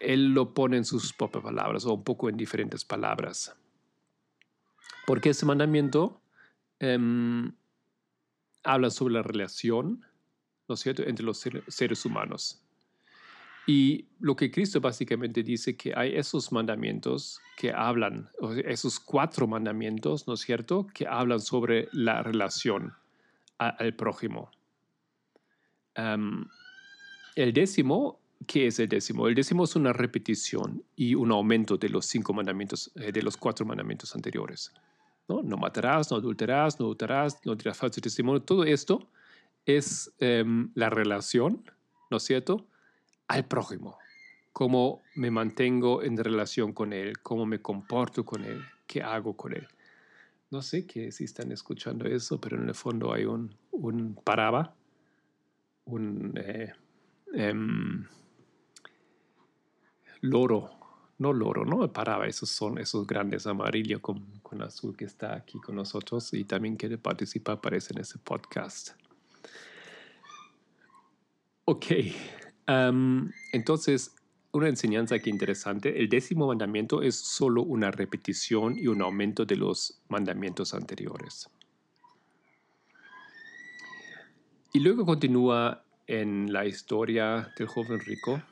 él 0.00 0.34
lo 0.34 0.52
pone 0.52 0.76
en 0.76 0.84
sus 0.84 1.12
propias 1.14 1.44
palabras 1.44 1.86
o 1.86 1.94
un 1.94 2.04
poco 2.04 2.28
en 2.28 2.36
diferentes 2.36 2.84
palabras. 2.84 3.56
Porque 5.10 5.30
ese 5.30 5.44
mandamiento 5.44 6.22
em, 6.78 7.50
habla 8.62 8.90
sobre 8.90 9.14
la 9.14 9.24
relación, 9.24 10.06
¿no 10.68 10.76
es 10.76 10.80
cierto?, 10.82 11.02
entre 11.02 11.24
los 11.24 11.44
seres 11.66 12.04
humanos. 12.04 12.62
Y 13.66 14.06
lo 14.20 14.36
que 14.36 14.52
Cristo 14.52 14.80
básicamente 14.80 15.42
dice 15.42 15.76
que 15.76 15.92
hay 15.96 16.14
esos 16.14 16.52
mandamientos 16.52 17.40
que 17.56 17.72
hablan, 17.72 18.30
esos 18.64 19.00
cuatro 19.00 19.48
mandamientos, 19.48 20.28
¿no 20.28 20.34
es 20.34 20.42
cierto?, 20.42 20.86
que 20.94 21.08
hablan 21.08 21.40
sobre 21.40 21.88
la 21.90 22.22
relación 22.22 22.94
al 23.58 23.92
prójimo. 23.96 24.52
Em, 25.96 26.44
el 27.34 27.52
décimo, 27.52 28.20
¿qué 28.46 28.68
es 28.68 28.78
el 28.78 28.88
décimo? 28.88 29.26
El 29.26 29.34
décimo 29.34 29.64
es 29.64 29.74
una 29.74 29.92
repetición 29.92 30.84
y 30.94 31.16
un 31.16 31.32
aumento 31.32 31.76
de 31.76 31.88
los 31.88 32.06
cinco 32.06 32.32
mandamientos, 32.32 32.92
eh, 32.94 33.10
de 33.10 33.22
los 33.22 33.36
cuatro 33.36 33.66
mandamientos 33.66 34.14
anteriores. 34.14 34.72
¿No? 35.38 35.56
matarás, 35.56 36.10
no 36.10 36.16
adulterarás, 36.16 36.78
no 36.78 36.86
adulterarás, 36.86 37.44
no 37.44 37.54
dirás 37.54 37.78
falso 37.78 38.00
testimonio. 38.00 38.42
Todo 38.42 38.64
esto 38.64 39.08
es 39.64 40.12
em, 40.18 40.70
la 40.74 40.90
relación, 40.90 41.62
¿no 42.10 42.16
es 42.16 42.22
cierto?, 42.24 42.66
al 43.28 43.44
prójimo. 43.46 43.98
Cómo 44.52 45.02
me 45.14 45.30
mantengo 45.30 46.02
en 46.02 46.16
relación 46.16 46.72
con 46.72 46.92
él, 46.92 47.20
cómo 47.20 47.46
me 47.46 47.62
comporto 47.62 48.24
con 48.24 48.44
él, 48.44 48.62
qué 48.86 49.02
hago 49.02 49.36
con 49.36 49.54
él. 49.54 49.68
No 50.50 50.62
sé 50.62 50.84
que 50.86 51.12
si 51.12 51.24
están 51.24 51.52
escuchando 51.52 52.06
eso, 52.06 52.40
pero 52.40 52.60
en 52.60 52.68
el 52.68 52.74
fondo 52.74 53.12
hay 53.12 53.24
un, 53.24 53.54
un 53.70 54.16
paraba, 54.16 54.74
un 55.84 56.34
eh, 56.36 56.72
em, 57.32 58.04
loro 60.22 60.79
no 61.20 61.32
loro, 61.32 61.64
¿no? 61.64 61.92
Paraba, 61.92 62.26
esos 62.26 62.48
son 62.48 62.78
esos 62.78 63.06
grandes 63.06 63.46
amarillos 63.46 64.00
con, 64.00 64.40
con, 64.42 64.62
azul 64.62 64.96
que 64.96 65.04
está 65.04 65.36
aquí 65.36 65.60
con 65.60 65.76
nosotros 65.76 66.32
y 66.32 66.44
también 66.44 66.76
quiere 66.76 66.96
participar, 66.96 67.56
aparece 67.56 67.92
en 67.92 68.00
ese 68.00 68.18
podcast. 68.18 68.90
Ok, 71.66 71.86
entonces, 73.52 74.14
una 74.52 74.68
enseñanza 74.68 75.16
aquí 75.16 75.30
interesante, 75.30 76.00
el 76.00 76.08
décimo 76.08 76.46
mandamiento 76.46 77.02
es 77.02 77.16
solo 77.16 77.62
una 77.62 77.90
repetición 77.90 78.76
y 78.78 78.86
un 78.86 79.02
aumento 79.02 79.44
de 79.44 79.56
los 79.56 80.02
mandamientos 80.08 80.74
anteriores. 80.74 81.50
Y 84.72 84.80
luego 84.80 85.04
continúa 85.04 85.84
en 86.06 86.52
la 86.52 86.64
historia 86.64 87.52
del 87.56 87.66
joven 87.68 88.00
rico, 88.00 88.42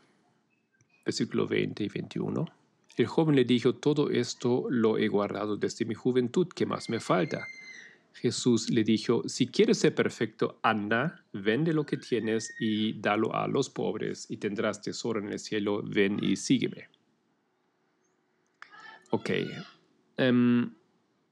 versículo 1.05 1.47
20 1.47 1.85
y 1.85 1.89
21. 1.89 2.58
El 2.99 3.07
joven 3.07 3.37
le 3.37 3.45
dijo, 3.45 3.77
todo 3.77 4.11
esto 4.11 4.67
lo 4.71 4.99
he 4.99 5.07
guardado 5.07 5.57
desde 5.57 5.85
mi 5.85 5.95
juventud, 5.95 6.49
¿qué 6.53 6.67
más 6.67 6.91
me 6.91 6.99
falta? 6.99 7.47
Jesús 8.13 8.71
le 8.71 8.83
dijo, 8.83 9.23
si 9.29 9.47
quieres 9.47 9.79
ser 9.79 9.95
perfecto, 9.95 10.59
anda, 10.63 11.25
vende 11.33 11.73
lo 11.73 11.87
que 11.87 11.97
tienes 11.97 12.53
y 12.59 13.01
dalo 13.01 13.33
a 13.33 13.47
los 13.47 13.71
pobres 13.71 14.29
y 14.29 14.39
tendrás 14.39 14.83
tesoro 14.83 15.21
en 15.21 15.31
el 15.31 15.39
cielo, 15.39 15.81
ven 15.85 16.19
y 16.21 16.35
sígueme. 16.35 16.89
Ok. 19.11 19.31
Em, 20.17 20.75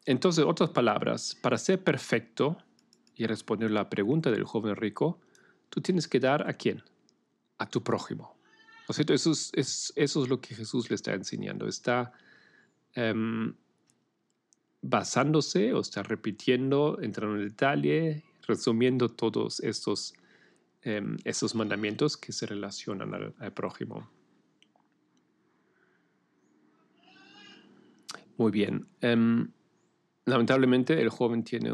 entonces, 0.04 0.44
otras 0.44 0.70
palabras, 0.70 1.36
para 1.42 1.58
ser 1.58 1.82
perfecto 1.82 2.58
y 3.16 3.26
responder 3.26 3.72
la 3.72 3.90
pregunta 3.90 4.30
del 4.30 4.44
joven 4.44 4.76
rico, 4.76 5.18
tú 5.68 5.80
tienes 5.80 6.06
que 6.06 6.20
dar 6.20 6.48
a 6.48 6.52
quién? 6.52 6.84
A 7.58 7.68
tu 7.68 7.82
prójimo. 7.82 8.35
¿No 8.88 8.92
es 8.92 8.98
Eso 9.10 9.32
es, 9.32 9.92
eso 9.96 10.22
es 10.22 10.28
lo 10.28 10.40
que 10.40 10.54
Jesús 10.54 10.88
le 10.90 10.94
está 10.94 11.12
enseñando. 11.12 11.66
Está 11.66 12.12
em, 12.94 13.52
basándose 14.80 15.72
o 15.72 15.80
está 15.80 16.04
repitiendo, 16.04 16.98
entrando 17.02 17.36
en 17.36 17.48
detalle, 17.48 18.22
resumiendo 18.46 19.08
todos 19.08 19.58
estos, 19.60 20.14
em, 20.82 21.16
estos 21.24 21.56
mandamientos 21.56 22.16
que 22.16 22.32
se 22.32 22.46
relacionan 22.46 23.12
al, 23.12 23.52
prójimo. 23.52 24.08
Muy 28.36 28.52
bien. 28.52 28.86
Em, 29.00 29.50
lamentablemente 30.26 31.00
el 31.00 31.08
joven 31.08 31.42
tiene, 31.42 31.72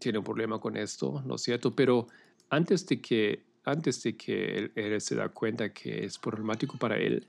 tiene 0.00 0.18
un 0.18 0.24
problema 0.24 0.58
con 0.58 0.76
esto, 0.76 1.22
¿no 1.24 1.36
es 1.36 1.42
cierto? 1.42 1.76
Pero 1.76 2.08
antes 2.50 2.86
de 2.86 3.00
que 3.00 3.51
antes 3.64 4.02
de 4.02 4.16
que 4.16 4.70
él, 4.74 5.00
se 5.00 5.14
da 5.14 5.28
cuenta 5.28 5.72
que 5.72 6.04
es 6.04 6.18
problemático 6.18 6.76
para 6.78 6.96
él, 6.96 7.26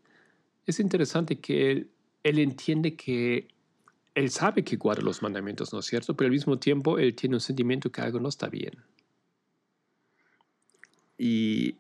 es 0.66 0.80
interesante 0.80 1.40
que 1.40 1.72
él, 1.72 1.92
él 2.24 2.40
entiende 2.40 2.96
que 2.96 3.48
él 4.16 4.30
sabe 4.30 4.64
que 4.64 4.78
guarda 4.78 5.02
los 5.02 5.22
mandamientos, 5.22 5.74
¿no 5.74 5.80
es 5.80 5.86
cierto? 5.86 6.16
Pero 6.16 6.28
al 6.28 6.32
mismo 6.32 6.58
tiempo 6.60 7.00
él 7.00 7.16
tiene 7.16 7.36
un 7.36 7.42
sentimiento 7.42 7.92
que 7.92 8.02
algo 8.02 8.20
no 8.20 8.30
está 8.30 8.48
bien. 8.48 8.74
Y 11.18 11.76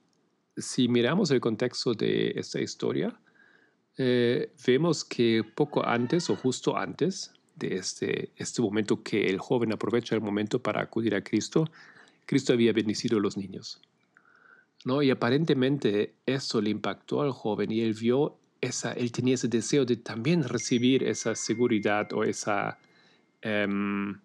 si 0.58 0.88
miramos 0.88 1.32
el 1.32 1.40
contexto 1.40 1.94
de 1.94 2.34
esta 2.36 2.62
historia, 2.62 3.20
eh, 3.98 4.52
vemos 4.66 5.04
que 5.04 5.44
poco 5.44 5.86
antes 5.86 6.30
o 6.30 6.36
justo 6.36 6.78
antes 6.78 7.34
de 7.56 7.76
este, 7.76 8.32
este 8.36 8.62
momento 8.62 9.04
que 9.04 9.28
el 9.28 9.38
joven 9.38 9.72
aprovecha 9.72 10.16
el 10.16 10.22
momento 10.22 10.62
para 10.62 10.82
acudir 10.82 11.14
a 11.16 11.24
Cristo, 11.24 11.70
Cristo 12.26 12.54
había 12.54 12.74
bendecido 12.74 13.18
a 13.18 13.22
los 13.22 13.38
niños. 13.38 13.82
¿No? 14.86 15.02
Y 15.02 15.10
aparentemente 15.12 16.16
eso 16.26 16.62
le 16.62 16.70
impactó 16.70 17.22
al 17.22 17.32
joven 17.32 17.72
y 17.72 17.82
él 17.82 17.94
vio 17.94 18.38
esa, 18.62 18.94
él 18.94 19.12
tenía 19.12 19.36
ese 19.36 19.48
deseo 19.48 19.86
de 19.86 19.98
también 19.98 20.44
recibir 20.44 21.04
esa 21.04 21.36
seguridad 21.36 22.12
o 22.14 22.24
esa, 22.24 22.78
em, 23.42 24.20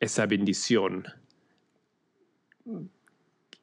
esa 0.00 0.26
bendición 0.26 1.04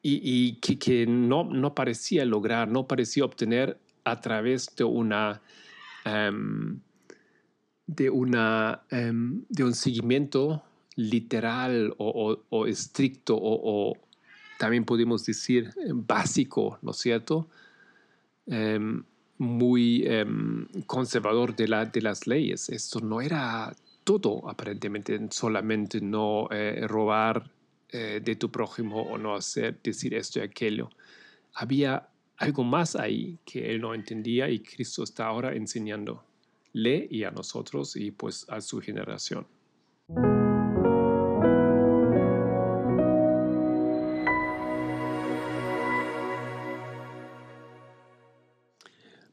y, 0.01 0.53
que, 0.55 1.05
no, 1.05 1.43
no, 1.43 1.75
parecía 1.75 2.23
lograr, 2.23 2.69
no 2.69 2.87
parecía 2.87 3.25
obtener 3.25 3.77
a 4.03 4.21
través 4.21 4.73
de 4.75 4.83
una... 4.83 5.41
Em, 6.05 6.79
de, 7.87 8.09
una, 8.09 8.83
em, 8.89 9.43
de 9.49 9.63
un 9.63 9.73
seguimiento 9.73 10.63
literal 10.95 11.93
o, 11.97 12.65
estricto 12.67 13.37
o, 13.39 13.93
también 14.57 14.85
podemos 14.85 15.25
decir 15.25 15.73
básico, 15.93 16.79
¿no 16.81 16.91
es 16.91 16.97
cierto? 16.97 17.47
Em, 18.47 19.03
muy 19.37 20.07
conservador 20.87 21.55
de, 21.55 21.67
la, 21.67 21.85
de 21.85 22.01
las 22.01 22.25
leyes. 22.25 22.69
Esto 22.69 22.99
no 22.99 23.21
era 23.21 23.75
todo, 24.07 24.49
aparentemente, 24.49 25.19
solamente 25.31 25.99
no 25.99 26.47
eh, 26.49 26.87
robar 26.87 27.51
eh, 27.89 28.21
de 28.23 28.35
tu 28.37 28.49
prójimo 28.49 29.01
o 29.01 29.17
no 29.17 29.35
hacer, 29.35 29.79
decir 29.83 30.13
esto 30.13 30.39
y 30.39 30.43
aquello. 30.43 30.89
Había 31.53 32.07
algo 32.37 32.63
más 32.63 32.95
ahí 32.95 33.37
que 33.43 33.69
él 33.69 33.81
no 33.81 33.93
entendía 33.93 34.49
y 34.49 34.59
Cristo 34.59 35.03
está 35.03 35.25
ahora 35.25 35.53
enseñándole 35.53 36.21
y 36.73 37.25
a 37.25 37.31
nosotros 37.31 37.97
y 37.97 38.11
pues 38.11 38.45
a 38.47 38.61
su 38.61 38.79
generación. 38.79 39.45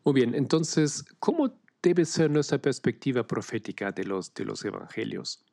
Muy 0.04 0.14
bien, 0.14 0.34
entonces, 0.34 1.04
¿cómo 1.18 1.58
debe 1.82 2.04
ser 2.04 2.30
nuestra 2.30 2.58
perspectiva 2.58 3.26
profética 3.26 3.90
de 3.90 4.04
los, 4.04 4.32
de 4.34 4.44
los 4.44 4.64
evangelios? 4.64 5.44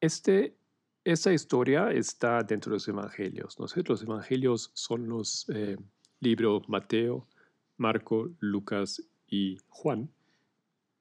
Este 0.00 0.56
esa 1.04 1.32
historia 1.32 1.90
está 1.90 2.42
dentro 2.42 2.70
de 2.70 2.76
los 2.76 2.88
evangelios. 2.88 3.58
¿no? 3.60 3.66
Los 3.86 4.02
evangelios 4.02 4.70
son 4.72 5.06
los 5.06 5.46
eh, 5.50 5.76
libros 6.20 6.66
Mateo, 6.68 7.28
Marco, 7.76 8.30
Lucas 8.40 9.02
y 9.26 9.58
Juan 9.68 10.10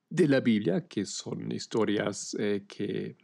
de 0.10 0.28
la 0.28 0.42
Biblia, 0.42 0.88
que 0.88 1.06
son 1.06 1.52
historias 1.52 2.36
eh, 2.38 2.66
que 2.68 3.18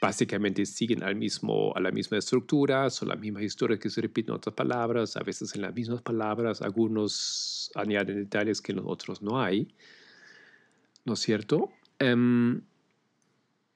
básicamente 0.00 0.64
siguen 0.64 1.02
al 1.02 1.14
mismo, 1.14 1.72
a 1.76 1.80
la 1.80 1.90
misma 1.90 2.18
estructura, 2.18 2.88
son 2.88 3.08
las 3.08 3.18
mismas 3.18 3.42
historias 3.42 3.78
que 3.78 3.90
se 3.90 4.00
repiten 4.00 4.32
en 4.32 4.36
otras 4.36 4.54
palabras, 4.54 5.16
a 5.16 5.22
veces 5.22 5.54
en 5.54 5.62
las 5.62 5.74
mismas 5.74 6.00
palabras, 6.00 6.62
algunos 6.62 7.70
añaden 7.74 8.16
detalles 8.16 8.62
que 8.62 8.72
en 8.72 8.76
los 8.76 8.86
otros 8.88 9.20
no 9.20 9.40
hay, 9.40 9.74
¿no 11.04 11.14
es 11.14 11.20
cierto? 11.20 11.70
Em, 11.98 12.62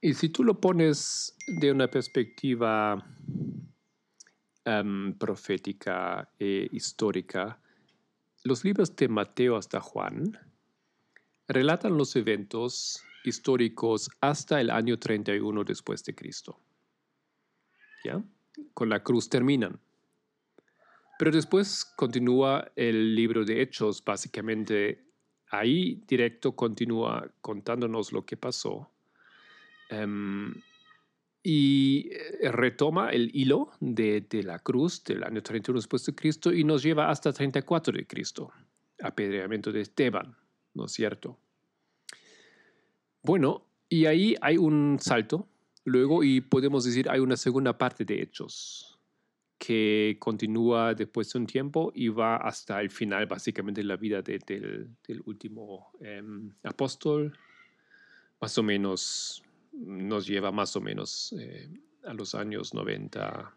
y 0.01 0.13
si 0.15 0.29
tú 0.29 0.43
lo 0.43 0.59
pones 0.59 1.35
de 1.47 1.71
una 1.71 1.89
perspectiva 1.89 3.05
em, 4.65 5.13
profética 5.13 6.27
e 6.39 6.67
histórica, 6.71 7.59
los 8.43 8.63
libros 8.63 8.95
de 8.95 9.07
Mateo 9.07 9.57
hasta 9.57 9.79
Juan 9.79 10.39
relatan 11.47 11.97
los 11.97 12.15
eventos 12.15 13.03
históricos 13.27 14.09
hasta 14.21 14.59
el 14.61 14.69
año 14.69 14.97
31 14.97 15.63
después 15.63 16.03
de 16.03 16.15
Cristo. 16.15 16.59
¿Ya? 18.03 18.23
Con 18.73 18.89
la 18.89 19.03
cruz 19.03 19.29
terminan. 19.29 19.79
Pero 21.17 21.31
después 21.31 21.85
continúa 21.95 22.71
el 22.75 23.15
libro 23.15 23.45
de 23.45 23.61
Hechos, 23.61 24.03
básicamente 24.03 25.05
ahí 25.49 26.03
directo 26.07 26.55
continúa 26.55 27.31
contándonos 27.41 28.11
lo 28.11 28.25
que 28.25 28.35
pasó 28.35 28.91
Em, 29.89 30.53
y 31.43 32.09
eh, 32.11 32.51
retoma 32.51 33.09
el 33.11 33.29
hilo 33.33 33.71
de, 33.79 34.25
la 34.43 34.59
cruz 34.59 35.03
del 35.03 35.23
año 35.23 35.43
31 35.43 35.77
después 35.77 36.05
de 36.05 36.15
Cristo 36.15 36.51
y 36.51 36.63
nos 36.63 36.81
lleva 36.81 37.09
hasta 37.09 37.31
34 37.31 37.93
de 37.93 38.07
Cristo, 38.07 38.51
apedreamiento 39.01 39.71
de 39.71 39.81
Esteban, 39.81 40.35
¿no 40.73 40.85
es 40.85 40.93
cierto? 40.93 41.37
Bueno, 43.25 43.65
y 43.89 44.05
ahí 44.05 44.35
hay 44.39 44.57
un 44.57 44.99
salto, 45.01 45.47
luego, 45.83 46.23
y 46.23 46.41
podemos 46.41 46.83
decir, 46.85 47.09
hay 47.09 47.19
una 47.19 47.35
segunda 47.35 47.75
parte 47.75 48.05
de 48.05 48.21
Hechos 48.21 48.99
que 49.57 50.17
continúa 50.19 50.93
después 50.93 51.33
de 51.33 51.39
un 51.39 51.47
tiempo 51.47 51.91
y 51.95 52.09
va 52.09 52.35
hasta 52.37 52.79
el 52.81 52.91
final, 52.91 53.25
básicamente, 53.25 53.81
de 53.81 53.87
la 53.87 53.97
vida 53.97 54.21
del, 54.21 54.91
último 55.25 55.91
em, 55.99 56.51
apóstol, 56.61 57.35
más 58.39 58.55
o 58.59 58.61
menos 58.61 59.41
nos 59.73 60.27
lleva 60.27 60.51
más 60.51 60.75
o 60.75 60.81
menos 60.81 61.33
eh, 61.39 61.67
a 62.03 62.13
los 62.13 62.35
años 62.35 62.75
90 62.75 63.55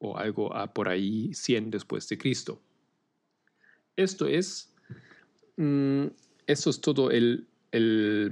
o 0.00 0.18
algo 0.18 0.54
a 0.54 0.74
por 0.74 0.90
ahí 0.90 1.32
100 1.32 1.70
después 1.70 2.06
de 2.10 2.18
Cristo. 2.18 2.60
Esto 3.96 4.26
es, 4.26 4.74
mm, 5.56 6.08
eso 6.46 6.68
es 6.68 6.80
todo 6.82 7.10
el, 7.10 7.46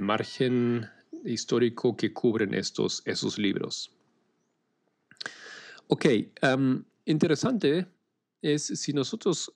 margen 0.01 0.89
histórico 1.25 1.97
que 1.97 2.13
cubren 2.13 2.55
estos, 2.55 3.03
esos 3.05 3.39
libros. 3.39 3.91
Ok, 5.89 6.07
interesante 7.05 7.87
es 8.43 8.67
si 8.67 8.93
nosotros 8.93 9.53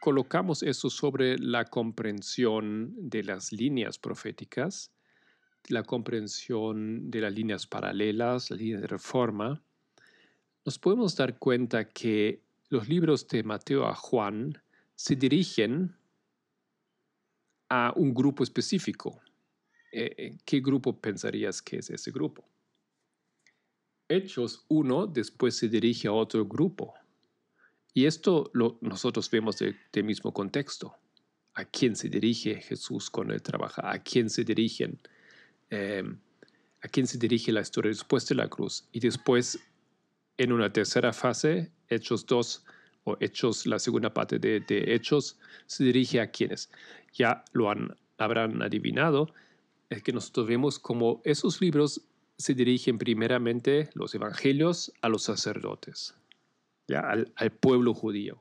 colocamos 0.00 0.62
eso 0.62 0.90
sobre 0.90 1.38
la 1.38 1.64
comprensión 1.64 2.94
de 2.96 3.22
las 3.24 3.52
líneas 3.52 3.98
proféticas, 3.98 4.92
la 5.68 5.82
comprensión 5.82 7.10
de 7.10 7.20
las 7.20 7.32
líneas 7.32 7.66
paralelas, 7.66 8.50
la 8.50 8.56
línea 8.56 8.80
de 8.80 8.86
reforma, 8.86 9.62
nos 10.64 10.78
podemos 10.78 11.16
dar 11.16 11.38
cuenta 11.38 11.88
que 11.88 12.42
los 12.68 12.88
libros 12.88 13.26
de 13.28 13.42
Mateo 13.42 13.86
a 13.86 13.94
Juan 13.94 14.60
se 14.94 15.16
dirigen 15.16 15.96
a 17.68 17.92
un 17.96 18.14
grupo 18.14 18.42
específico. 18.42 19.20
Eh, 19.92 20.14
eh, 20.16 20.36
¿Qué 20.44 20.60
grupo 20.60 21.00
pensarías 21.00 21.62
que 21.62 21.78
es 21.78 21.90
ese 21.90 22.10
grupo? 22.10 22.44
Hechos 24.08 24.64
1 24.68 25.06
después 25.08 25.56
se 25.56 25.68
dirige 25.68 26.08
a 26.08 26.12
otro 26.12 26.46
grupo. 26.46 26.94
Y 27.94 28.06
esto 28.06 28.50
lo, 28.54 28.78
nosotros 28.80 29.30
vemos 29.30 29.58
del 29.58 29.76
de 29.92 30.02
mismo 30.02 30.32
contexto. 30.32 30.94
¿A 31.54 31.64
quién 31.64 31.96
se 31.96 32.08
dirige 32.08 32.60
Jesús 32.60 33.10
cuando 33.10 33.34
él 33.34 33.42
trabaja? 33.42 33.90
¿A 33.90 34.02
quién 34.02 34.30
se 34.30 34.44
dirigen 34.44 35.00
Em, 35.70 36.18
a 36.80 36.88
quién 36.88 37.06
se 37.06 37.18
dirige 37.18 37.52
la 37.52 37.60
historia 37.60 37.90
después 37.90 38.26
de 38.28 38.36
la 38.36 38.48
cruz. 38.48 38.88
Y 38.92 39.00
después, 39.00 39.58
en 40.36 40.52
una 40.52 40.72
tercera 40.72 41.12
fase, 41.12 41.72
Hechos 41.88 42.24
2 42.26 42.64
o 43.04 43.16
Hechos, 43.20 43.66
la 43.66 43.78
segunda 43.78 44.14
parte 44.14 44.38
de, 44.38 44.64
Hechos, 44.68 45.38
se 45.66 45.84
dirige 45.84 46.20
a 46.20 46.30
quienes. 46.30 46.70
Ya 47.12 47.44
lo 47.52 47.70
han, 47.70 47.96
habrán 48.16 48.62
adivinado, 48.62 49.34
es 49.90 50.02
que 50.02 50.12
nosotros 50.12 50.46
vemos 50.46 50.78
como 50.78 51.20
esos 51.24 51.60
libros 51.60 52.02
se 52.36 52.54
dirigen 52.54 52.98
primeramente, 52.98 53.90
los 53.94 54.14
evangelios, 54.14 54.92
a 55.00 55.08
los 55.08 55.24
sacerdotes, 55.24 56.14
¿ya? 56.86 57.00
Al, 57.00 57.52
pueblo 57.52 57.94
judío. 57.94 58.40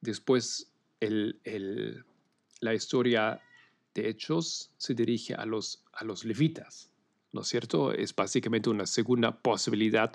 Después, 0.00 0.72
el, 1.00 2.04
la 2.60 2.74
historia 2.74 3.40
de 3.94 4.08
Hechos 4.08 4.70
se 4.76 4.94
dirige 4.94 5.34
a 5.34 5.46
los, 5.46 5.84
a 5.92 6.04
los 6.04 6.24
levitas, 6.24 6.90
¿no 7.32 7.42
es 7.42 7.48
cierto? 7.48 7.92
Es 7.92 8.14
básicamente 8.14 8.68
una 8.68 8.86
segunda 8.86 9.38
posibilidad 9.40 10.12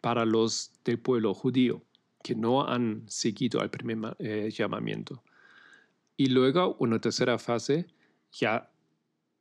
para 0.00 0.24
los 0.24 0.72
del 0.84 0.98
pueblo 0.98 1.34
judío 1.34 1.82
que 2.22 2.34
no 2.34 2.66
han 2.66 3.04
seguido 3.06 3.60
al 3.60 3.70
primer 3.70 4.16
eh, 4.18 4.50
llamamiento. 4.50 5.22
Y 6.16 6.26
luego, 6.26 6.76
una 6.80 7.00
tercera 7.00 7.38
fase, 7.38 7.86
ya 8.32 8.70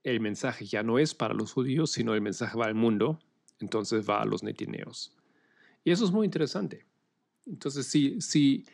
el 0.03 0.19
mensaje 0.19 0.65
ya 0.65 0.83
no 0.83 0.99
es 0.99 1.13
para 1.13 1.33
los 1.33 1.53
judíos, 1.53 1.91
sino 1.91 2.13
el 2.13 2.21
mensaje 2.21 2.57
va 2.57 2.65
al 2.65 2.75
mundo, 2.75 3.19
entonces 3.59 4.07
va 4.07 4.21
a 4.21 4.25
los 4.25 4.43
netineos. 4.43 5.15
Y 5.83 5.91
eso 5.91 6.05
es 6.05 6.11
muy 6.11 6.25
interesante. 6.25 6.85
Entonces, 7.45 7.87
si, 7.87 8.19
si 8.21 8.65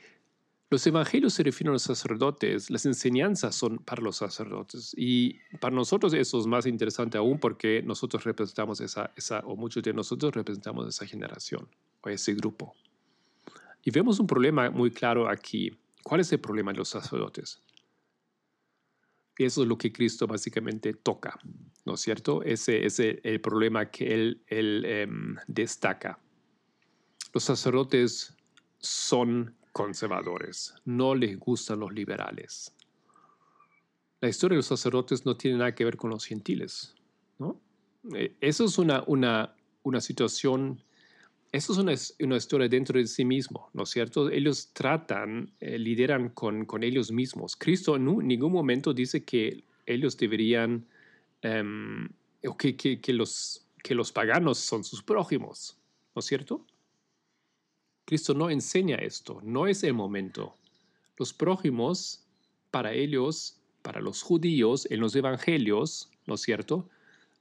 los 0.70 0.86
evangelios 0.86 1.34
se 1.34 1.44
refieren 1.44 1.70
a 1.70 1.74
los 1.74 1.84
sacerdotes, 1.84 2.70
las 2.70 2.86
enseñanzas 2.86 3.56
son 3.56 3.80
para 3.80 4.04
los 4.04 4.18
sacerdotes 4.18 4.94
y 4.96 5.40
para 5.60 5.76
nosotros 5.76 6.14
eso 6.14 6.40
es 6.40 6.46
más 6.46 6.68
interesante 6.68 7.18
aún 7.18 7.40
porque 7.40 7.82
nosotros 7.82 8.24
representamos 8.24 8.80
esa, 8.82 9.12
esa 9.16 9.40
o 9.40 9.56
muchos 9.56 9.82
de 9.82 9.94
nosotros 9.94 10.34
representamos 10.34 10.88
esa 10.88 11.08
generación 11.08 11.68
o 12.02 12.10
ese 12.10 12.36
grupo. 12.36 12.76
Y 13.84 13.92
vemos 13.92 14.20
un 14.20 14.28
problema 14.28 14.70
muy 14.70 14.92
claro 14.92 15.28
aquí. 15.28 15.76
¿Cuál 16.04 16.22
es 16.22 16.32
el 16.32 16.40
problema 16.40 16.72
de 16.72 16.78
los 16.78 16.90
sacerdotes? 16.90 17.60
Eso 19.40 19.62
es 19.62 19.70
lo 19.70 19.78
que 19.78 19.92
Cristo 19.94 20.28
básicamente 20.28 20.94
toca, 20.94 21.40
¿no 21.86 21.94
es 21.94 22.02
cierto? 22.02 22.44
Ese 22.44 22.86
es 22.86 23.00
el, 23.00 23.40
problema 23.40 23.90
que 23.90 24.14
él, 24.14 24.42
em, 24.50 25.38
destaca. 25.48 26.20
Los 27.34 27.46
sacerdotes 27.46 28.36
son 28.80 29.56
conservadores, 29.72 30.74
no 30.84 31.16
les 31.16 31.40
gustan 31.40 31.80
los 31.80 31.94
liberales. 31.94 32.76
la 34.22 34.28
historia 34.28 34.56
de 34.56 34.58
los 34.58 34.66
sacerdotes 34.66 35.26
no 35.26 35.38
tiene 35.38 35.60
nada 35.60 35.74
que 35.74 35.86
ver 35.86 35.96
con 35.96 36.10
los 36.10 36.26
gentiles. 36.26 36.94
¿no? 37.38 37.62
Eh, 38.14 38.36
eso 38.42 38.66
es 38.66 38.78
una 38.78 39.56
situación, 40.02 40.84
eso 41.52 41.74
es 41.74 42.16
una, 42.20 42.38
historia 42.38 42.68
dentro 42.68 43.00
de 43.00 43.08
sí 43.08 43.26
mismo, 43.26 43.70
¿no 43.74 43.84
es 43.84 43.90
cierto? 43.90 44.30
Ellos 44.30 44.70
tratan, 44.72 45.52
eh, 45.60 45.80
lideran 45.80 46.30
con, 46.30 46.66
con 46.66 46.84
ellos 46.84 47.12
mismos. 47.12 47.56
Cristo 47.56 47.96
en 47.96 48.28
ningún 48.28 48.52
momento 48.52 48.94
dice 48.94 49.24
que 49.24 49.64
ellos 49.88 50.16
deberían, 50.16 50.86
um, 51.44 52.08
que, 52.58 52.76
que, 52.76 53.02
que, 53.02 53.14
los, 53.14 53.66
que 53.82 53.96
los 53.96 54.12
paganos 54.12 54.60
son 54.60 54.84
sus 54.84 55.02
prójimos, 55.02 55.76
¿no 56.14 56.20
es 56.20 56.26
cierto? 56.26 56.66
Cristo 58.06 58.36
no 58.36 58.52
enseña 58.52 58.98
esto, 58.98 59.40
no 59.44 59.66
es 59.66 59.84
el 59.84 59.94
momento. 59.96 60.54
Los 61.18 61.34
prójimos, 61.34 62.24
para 62.70 62.94
ellos, 62.94 63.58
para 63.82 64.02
los 64.02 64.22
judíos, 64.22 64.88
en 64.92 65.00
los 65.00 65.16
evangelios, 65.16 66.12
¿no 66.28 66.36
es 66.36 66.42
cierto? 66.42 66.88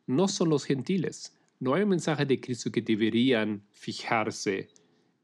No 0.06 0.28
son 0.28 0.48
los 0.48 0.64
gentiles. 0.64 1.34
No 1.60 1.74
hay 1.74 1.82
un 1.82 1.88
mensaje 1.88 2.24
de 2.24 2.40
Cristo 2.40 2.70
que 2.70 2.82
deberían 2.82 3.62
fijarse 3.72 4.68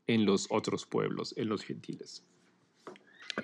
en 0.06 0.24
los 0.24 0.46
otros 0.50 0.86
pueblos, 0.86 1.34
en 1.36 1.48
los 1.48 1.62
gentiles. 1.62 2.24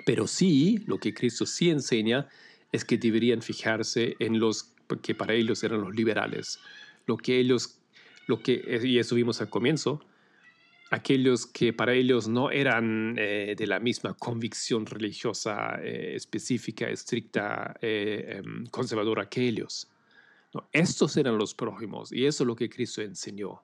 Pero 0.07 0.27
sí, 0.27 0.83
lo 0.87 0.99
que 0.99 1.15
Cristo 1.15 1.47
sí 1.47 1.71
enseña 1.71 2.29
es 2.73 2.85
que 2.85 2.99
deberían 2.99 3.43
fijarse 3.43 4.17
en 4.19 4.39
los 4.39 4.75
que 5.03 5.15
para 5.15 5.35
ellos 5.35 5.63
eran 5.63 5.83
los 5.83 5.95
liberales. 5.95 6.59
Lo 7.07 7.17
que 7.17 7.39
ellos, 7.39 7.81
lo 8.27 8.43
que, 8.43 8.81
y 8.83 8.99
eso 8.99 9.15
vimos 9.15 9.41
al 9.41 9.51
comienzo, 9.51 10.05
aquellos 10.91 11.47
que 11.47 11.73
para 11.73 11.95
ellos 11.95 12.29
no 12.29 12.51
eran 12.51 13.15
eh, 13.19 13.55
de 13.57 13.67
la 13.67 13.79
misma 13.79 14.15
convicción 14.15 14.87
religiosa 14.87 15.81
eh, 15.83 16.15
específica, 16.17 16.89
estricta, 16.89 17.77
eh, 17.81 18.41
em, 18.45 18.67
conservadora 18.67 19.29
que 19.29 19.47
ellos. 19.47 19.89
Estos 20.73 21.17
eran 21.17 21.39
los 21.39 21.55
prójimos 21.55 22.13
y 22.13 22.27
eso 22.27 22.45
es 22.45 22.47
lo 22.47 22.57
que 22.57 22.69
Cristo 22.69 23.03
enseñó. 23.03 23.63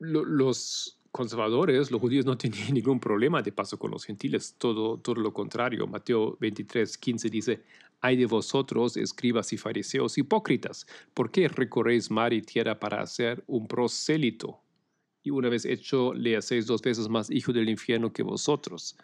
los 0.00 0.98
conservadores, 1.10 1.90
los 1.90 2.00
judíos 2.00 2.24
no 2.24 2.36
tenían 2.36 2.72
ningún 2.74 3.00
problema 3.00 3.42
de 3.42 3.52
paso 3.52 3.78
con 3.78 3.90
los 3.90 4.04
gentiles, 4.04 4.54
todo, 4.58 4.98
todo 4.98 5.16
lo 5.16 5.32
contrario. 5.32 5.86
Mateo 5.86 6.36
23, 6.40 6.96
15 6.98 7.28
dice, 7.30 7.62
hay 8.00 8.16
de 8.16 8.26
vosotros, 8.26 8.96
escribas 8.96 9.52
y 9.52 9.56
fariseos 9.56 10.18
hipócritas, 10.18 10.86
¿por 11.14 11.30
qué 11.30 11.48
recorréis 11.48 12.10
mar 12.10 12.32
y 12.32 12.42
tierra 12.42 12.78
para 12.78 13.00
hacer 13.00 13.42
un 13.46 13.66
prosélito? 13.66 14.60
Y 15.22 15.30
una 15.30 15.48
vez 15.48 15.64
hecho, 15.64 16.14
le 16.14 16.36
hacéis 16.36 16.66
dos 16.66 16.80
veces 16.80 17.08
más 17.08 17.30
hijo 17.30 17.52
del 17.52 17.68
infierno 17.68 18.12
que 18.12 18.22
vosotros. 18.22 18.96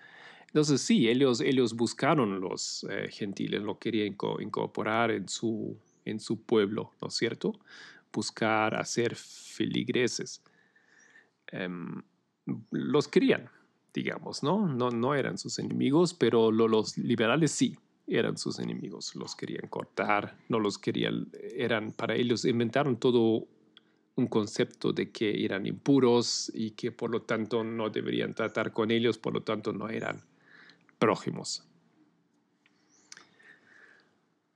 Entonces 0.54 0.82
sí, 0.82 1.08
ellos, 1.08 1.40
ellos 1.40 1.74
buscaron 1.74 2.40
los 2.40 2.86
eh, 2.88 3.08
gentiles, 3.10 3.60
lo 3.60 3.76
querían 3.80 4.16
incorporar 4.38 5.10
en 5.10 5.28
su, 5.28 5.76
en 6.04 6.20
su 6.20 6.42
pueblo, 6.42 6.92
¿no 7.02 7.08
es 7.08 7.14
cierto? 7.14 7.58
Buscar 8.12 8.76
hacer 8.76 9.16
feligreses. 9.16 10.44
Em, 11.48 12.00
los 12.70 13.08
querían, 13.08 13.50
digamos, 13.92 14.44
¿no? 14.44 14.68
¿no? 14.68 14.90
No 14.90 15.16
eran 15.16 15.38
sus 15.38 15.58
enemigos, 15.58 16.14
pero 16.14 16.52
los 16.52 16.96
liberales 16.98 17.50
sí 17.50 17.76
eran 18.06 18.38
sus 18.38 18.60
enemigos, 18.60 19.16
los 19.16 19.34
querían 19.34 19.66
cortar, 19.68 20.38
no 20.48 20.60
los 20.60 20.78
querían, 20.78 21.32
eran 21.56 21.90
para 21.90 22.14
ellos, 22.14 22.44
inventaron 22.44 23.00
todo 23.00 23.48
un 24.14 24.28
concepto 24.28 24.92
de 24.92 25.10
que 25.10 25.44
eran 25.44 25.66
impuros 25.66 26.52
y 26.54 26.70
que 26.70 26.92
por 26.92 27.10
lo 27.10 27.22
tanto 27.22 27.64
no 27.64 27.90
deberían 27.90 28.34
tratar 28.34 28.72
con 28.72 28.92
ellos, 28.92 29.18
por 29.18 29.34
lo 29.34 29.42
tanto 29.42 29.72
no 29.72 29.88
eran 29.88 30.22
prójimos. 31.04 31.62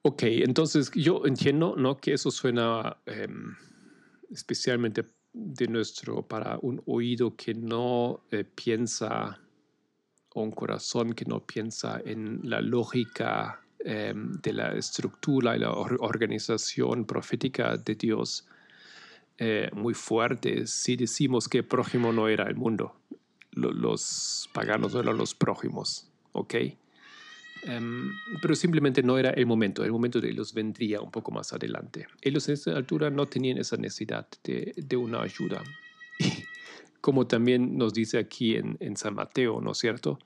Ok, 0.01 0.23
entonces 0.23 0.91
yo 0.95 1.27
entiendo 1.27 1.75
¿no? 1.77 1.99
que 1.99 2.15
eso 2.15 2.31
suena 2.31 2.97
em, 3.05 3.55
especialmente 4.31 5.05
de 5.35 5.67
nuestro 5.69 6.23
para 6.23 6.59
un 6.63 6.81
oído 6.87 7.37
que 7.37 7.53
no 7.53 8.23
eh, 8.31 8.45
piensa 8.45 9.39
un 10.35 10.53
corazón 10.53 11.13
que 11.13 11.27
no 11.27 11.41
piensa 11.45 12.01
en 12.05 12.41
la 12.45 12.63
lógica 12.63 13.61
em, 13.81 14.33
de 14.41 14.53
la 14.55 14.69
estructura 14.73 15.55
y 15.55 15.59
la 15.59 15.73
organización 15.73 17.05
profética 17.05 17.77
de 17.77 17.95
Dios 17.95 18.47
eh, 19.37 19.69
muy 19.75 19.95
fuerte 19.95 20.67
si 20.67 20.97
decimos 20.97 21.49
que 21.49 21.63
prójimo 21.63 22.13
no 22.13 22.29
era 22.29 22.45
el 22.45 22.57
mundo. 22.57 22.95
los 23.53 24.49
paganos 24.55 24.95
no 24.95 25.01
eran 25.01 25.19
los 25.19 25.35
prójimos, 25.35 26.09
¿ok? 26.33 26.55
Em, 27.65 28.13
pero 28.41 28.55
simplemente 28.55 29.03
no 29.03 29.19
era 29.19 29.31
el 29.31 29.47
momento, 29.47 29.85
el 29.85 29.91
momento 29.91 30.21
de 30.21 30.31
ellos 30.31 30.55
vendría 30.55 31.01
un 31.01 31.11
poco 31.11 31.31
más 31.31 31.53
adelante. 31.53 32.07
Ellos 32.23 32.49
en 32.49 32.55
esa 32.55 32.77
altura 32.77 33.11
no 33.11 33.27
tenían 33.27 33.59
esa 33.59 33.77
necesidad 33.77 34.29
de, 34.45 34.75
de 34.77 34.97
una 34.97 35.23
ayuda. 35.23 35.63
como 37.01 37.27
también 37.27 37.77
nos 37.77 37.95
dice 37.95 38.19
aquí 38.19 38.57
en, 38.57 38.97
San 38.97 39.15
Mateo, 39.15 39.61
¿no 39.61 39.73
es 39.73 39.79
cierto? 39.79 40.19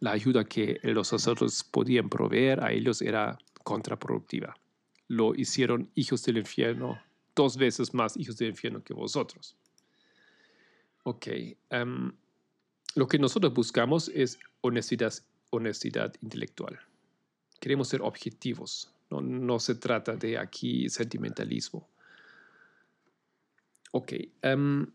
La 0.00 0.12
ayuda 0.12 0.44
que 0.44 0.78
los 0.82 1.08
sacerdotes 1.08 1.64
podían 1.64 2.08
proveer 2.08 2.62
a 2.62 2.72
ellos 2.72 3.02
era 3.02 3.38
contraproductiva. 3.64 4.56
Lo 5.08 5.34
hicieron 5.34 5.90
hijos 5.94 6.22
del 6.24 6.38
infierno, 6.38 7.00
dos 7.34 7.56
veces 7.56 7.94
más 7.94 8.16
hijos 8.16 8.36
del 8.36 8.50
infierno 8.50 8.82
que 8.82 8.94
vosotros. 8.94 9.56
Ok. 11.02 11.26
Em, 11.70 12.12
lo 12.94 13.08
que 13.08 13.18
nosotros 13.18 13.52
buscamos 13.54 14.10
es 14.14 14.38
honestidad, 14.60 15.12
honestidad 15.50 16.14
intelectual. 16.22 16.78
Queremos 17.60 17.88
ser 17.88 18.02
objetivos. 18.02 18.92
No, 19.10 19.20
no 19.20 19.58
se 19.58 19.74
trata 19.74 20.16
de 20.16 20.38
aquí 20.38 20.88
sentimentalismo. 20.88 21.88
Ok. 23.92 24.12
Um, 24.44 24.86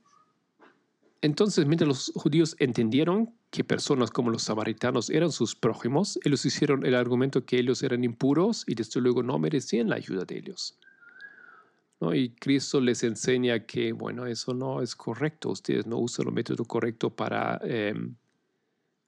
entonces, 1.21 1.65
mientras 1.65 1.87
los 1.87 2.11
judíos 2.15 2.55
entendieron 2.59 3.33
que 3.49 3.63
personas 3.63 4.11
como 4.11 4.29
los 4.29 4.43
samaritanos 4.43 5.09
eran 5.09 5.31
sus 5.31 5.55
prójimos, 5.55 6.19
ellos 6.23 6.45
hicieron 6.45 6.85
el 6.85 6.93
argumento 6.95 7.45
que 7.45 7.57
ellos 7.57 7.81
eran 7.83 8.03
impuros 8.03 8.63
y 8.67 8.75
desde 8.75 9.01
luego 9.01 9.23
no 9.23 9.39
merecían 9.39 9.89
la 9.89 9.95
ayuda 9.95 10.25
de 10.25 10.37
ellos. 10.37 10.77
¿No? 11.99 12.13
Y 12.13 12.29
Cristo 12.31 12.81
les 12.81 13.03
enseña 13.03 13.65
que, 13.65 13.93
bueno, 13.93 14.27
eso 14.27 14.53
no 14.53 14.81
es 14.81 14.95
correcto. 14.95 15.49
Ustedes 15.49 15.85
no 15.87 15.97
usan 15.97 16.27
el 16.27 16.33
método 16.33 16.65
correcto 16.65 17.09
para, 17.09 17.59
em, 17.63 18.15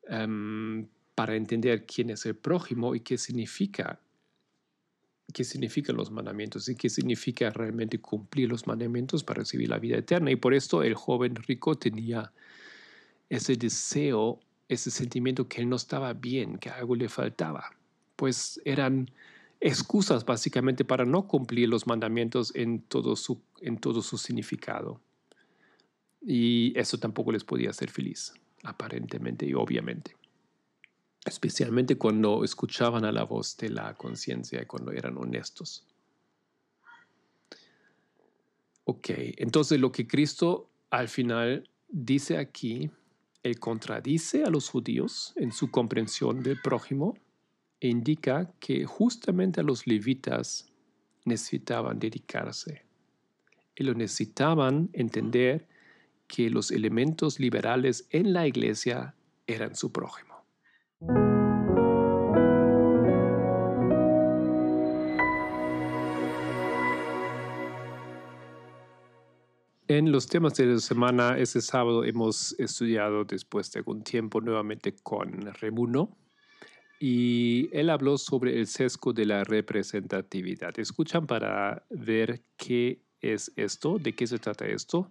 em, 0.07 0.87
para 1.17 1.35
entender 1.35 1.87
quién 1.87 2.11
es 2.11 2.27
el 2.27 2.35
prójimo 2.35 2.93
y 2.93 2.99
qué 2.99 3.17
significa 3.17 3.99
qué 5.33 5.43
significan 5.43 5.95
los 5.97 6.11
mandamientos 6.11 6.69
y 6.69 6.75
qué 6.75 6.89
significa 6.89 7.49
realmente 7.49 7.99
cumplir 7.99 8.49
los 8.49 8.67
mandamientos 8.67 9.23
para 9.23 9.39
recibir 9.39 9.67
la 9.67 9.79
vida 9.79 9.97
eterna. 9.97 10.29
Y 10.29 10.35
por 10.35 10.53
esto 10.53 10.83
el 10.83 10.93
joven 10.93 11.35
rico 11.35 11.73
tenía 11.73 12.31
ese 13.29 13.55
deseo, 13.55 14.39
ese 14.69 14.91
sentimiento 14.91 15.47
que 15.47 15.61
él 15.61 15.69
no 15.69 15.75
estaba 15.75 16.13
bien, 16.13 16.59
que 16.59 16.69
algo 16.69 16.95
le 16.95 17.09
faltaba. 17.09 17.71
Pues 18.15 18.61
eran 18.63 19.09
excusas 19.59 20.23
básicamente 20.23 20.85
para 20.85 21.03
no 21.03 21.27
cumplir 21.27 21.67
los 21.67 21.87
mandamientos 21.87 22.55
en 22.55 22.83
todo 22.83 23.15
su, 23.15 23.41
en 23.61 23.79
todo 23.79 24.03
su 24.03 24.19
significado. 24.19 25.01
Y 26.21 26.77
eso 26.79 26.99
tampoco 26.99 27.31
les 27.31 27.43
podía 27.43 27.71
hacer 27.71 27.89
feliz, 27.89 28.33
aparentemente 28.63 29.47
y 29.47 29.55
obviamente 29.55 30.15
especialmente 31.27 31.97
cuando 31.97 32.43
escuchaban 32.43 33.05
a 33.05 33.11
la 33.11 33.23
voz 33.23 33.57
de 33.57 33.69
la 33.69 33.93
conciencia 33.95 34.61
y 34.61 34.65
cuando 34.65 34.91
eran 34.91 35.17
honestos. 35.17 35.85
Ok, 38.85 39.09
entonces 39.37 39.79
lo 39.79 39.91
que 39.91 40.07
Cristo 40.07 40.69
al 40.89 41.09
final 41.09 41.69
dice 41.89 42.37
aquí, 42.37 42.89
él 43.43 43.59
contradice 43.59 44.43
a 44.43 44.49
los 44.49 44.69
judíos 44.69 45.33
en 45.35 45.51
su 45.51 45.69
comprensión 45.71 46.41
del 46.41 46.61
prójimo 46.61 47.17
e 47.79 47.89
indica 47.89 48.51
que 48.59 48.85
justamente 48.85 49.59
a 49.59 49.63
los 49.63 49.85
levitas 49.87 50.71
necesitaban 51.25 51.99
dedicarse. 51.99 52.83
Y 53.75 53.83
lo 53.83 53.93
necesitaban 53.93 54.89
entender 54.93 55.67
que 56.27 56.49
los 56.49 56.71
elementos 56.71 57.39
liberales 57.39 58.07
en 58.09 58.33
la 58.33 58.47
iglesia 58.47 59.15
eran 59.45 59.75
su 59.75 59.91
prójimo. 59.91 60.26
En 60.99 61.07
los 70.11 70.27
temas 70.27 70.55
de 70.55 70.65
la 70.65 70.79
semana, 70.79 71.37
este 71.37 71.61
sábado 71.61 72.03
hemos 72.03 72.59
estudiado 72.59 73.23
después 73.23 73.71
de 73.71 73.79
algún 73.79 74.03
tiempo 74.03 74.41
nuevamente 74.41 74.95
con 75.01 75.53
Remuno 75.61 76.17
y 76.99 77.69
él 77.71 77.89
habló 77.89 78.17
sobre 78.17 78.59
el 78.59 78.67
sesgo 78.67 79.13
de 79.13 79.25
la 79.25 79.43
representatividad. 79.43 80.77
Escuchan 80.79 81.25
para 81.25 81.85
ver 81.89 82.41
qué 82.57 83.01
es 83.21 83.51
esto, 83.55 83.97
de 83.97 84.13
qué 84.13 84.27
se 84.27 84.39
trata 84.39 84.65
esto. 84.65 85.09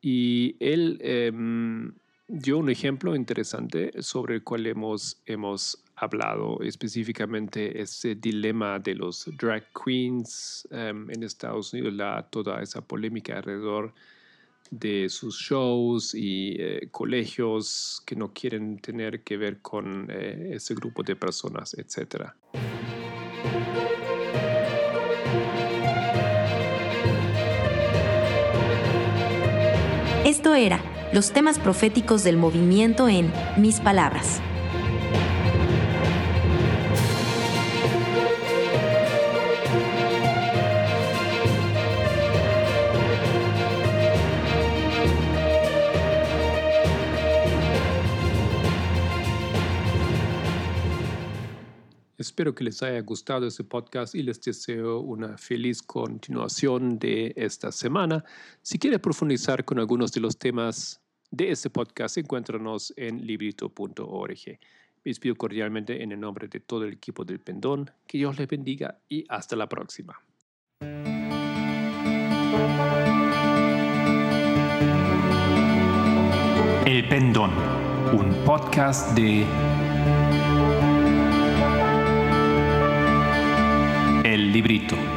Y 0.00 0.56
él 0.60 0.98
em, 1.00 1.94
dio 2.26 2.58
un 2.58 2.70
ejemplo 2.70 3.14
interesante 3.14 3.92
sobre 4.02 4.36
el 4.36 4.42
cual 4.42 4.66
hemos, 4.66 5.20
hemos 5.26 5.82
hablado, 5.96 6.60
específicamente 6.62 7.80
ese 7.80 8.14
dilema 8.14 8.78
de 8.78 8.94
los 8.94 9.28
drag 9.36 9.64
queens 9.72 10.66
em, 10.70 11.10
en 11.10 11.22
Estados 11.22 11.72
Unidos, 11.72 11.92
la, 11.92 12.26
toda 12.30 12.62
esa 12.62 12.80
polémica 12.80 13.36
alrededor 13.36 13.92
de 14.70 15.08
sus 15.08 15.38
shows 15.38 16.14
y 16.14 16.56
eh, 16.58 16.88
colegios 16.90 18.02
que 18.06 18.16
no 18.16 18.32
quieren 18.32 18.78
tener 18.78 19.22
que 19.22 19.36
ver 19.36 19.60
con 19.60 20.08
eh, 20.10 20.52
ese 20.54 20.74
grupo 20.74 21.02
de 21.02 21.14
personas, 21.14 21.74
etc. 21.74 22.30
Esto 30.24 30.54
era 30.54 30.93
los 31.14 31.30
temas 31.30 31.60
proféticos 31.60 32.24
del 32.24 32.36
movimiento 32.36 33.08
en 33.08 33.32
Mis 33.56 33.78
Palabras. 33.78 34.40
Espero 52.18 52.56
que 52.56 52.64
les 52.64 52.82
haya 52.82 53.00
gustado 53.02 53.46
este 53.46 53.62
podcast 53.62 54.16
y 54.16 54.24
les 54.24 54.40
deseo 54.40 54.98
una 54.98 55.38
feliz 55.38 55.80
continuación 55.80 56.98
de 56.98 57.32
esta 57.36 57.70
semana. 57.70 58.24
Si 58.62 58.80
quiere 58.80 58.98
profundizar 58.98 59.64
con 59.64 59.78
algunos 59.78 60.10
de 60.10 60.20
los 60.20 60.36
temas 60.36 61.03
de 61.36 61.50
este 61.50 61.70
podcast, 61.70 62.16
encuéntranos 62.18 62.92
en 62.96 63.26
librito.org. 63.26 64.46
Me 64.46 65.10
despido 65.10 65.34
cordialmente 65.34 66.02
en 66.02 66.12
el 66.12 66.20
nombre 66.20 66.48
de 66.48 66.60
todo 66.60 66.84
el 66.84 66.94
equipo 66.94 67.24
del 67.24 67.40
Pendón. 67.40 67.90
Que 68.06 68.18
Dios 68.18 68.38
les 68.38 68.48
bendiga 68.48 68.98
y 69.08 69.24
hasta 69.28 69.56
la 69.56 69.68
próxima. 69.68 70.18
El 76.86 77.08
Pendón, 77.08 77.50
un 78.12 78.44
podcast 78.44 79.14
de 79.16 79.44
El 84.24 84.52
Librito. 84.52 85.13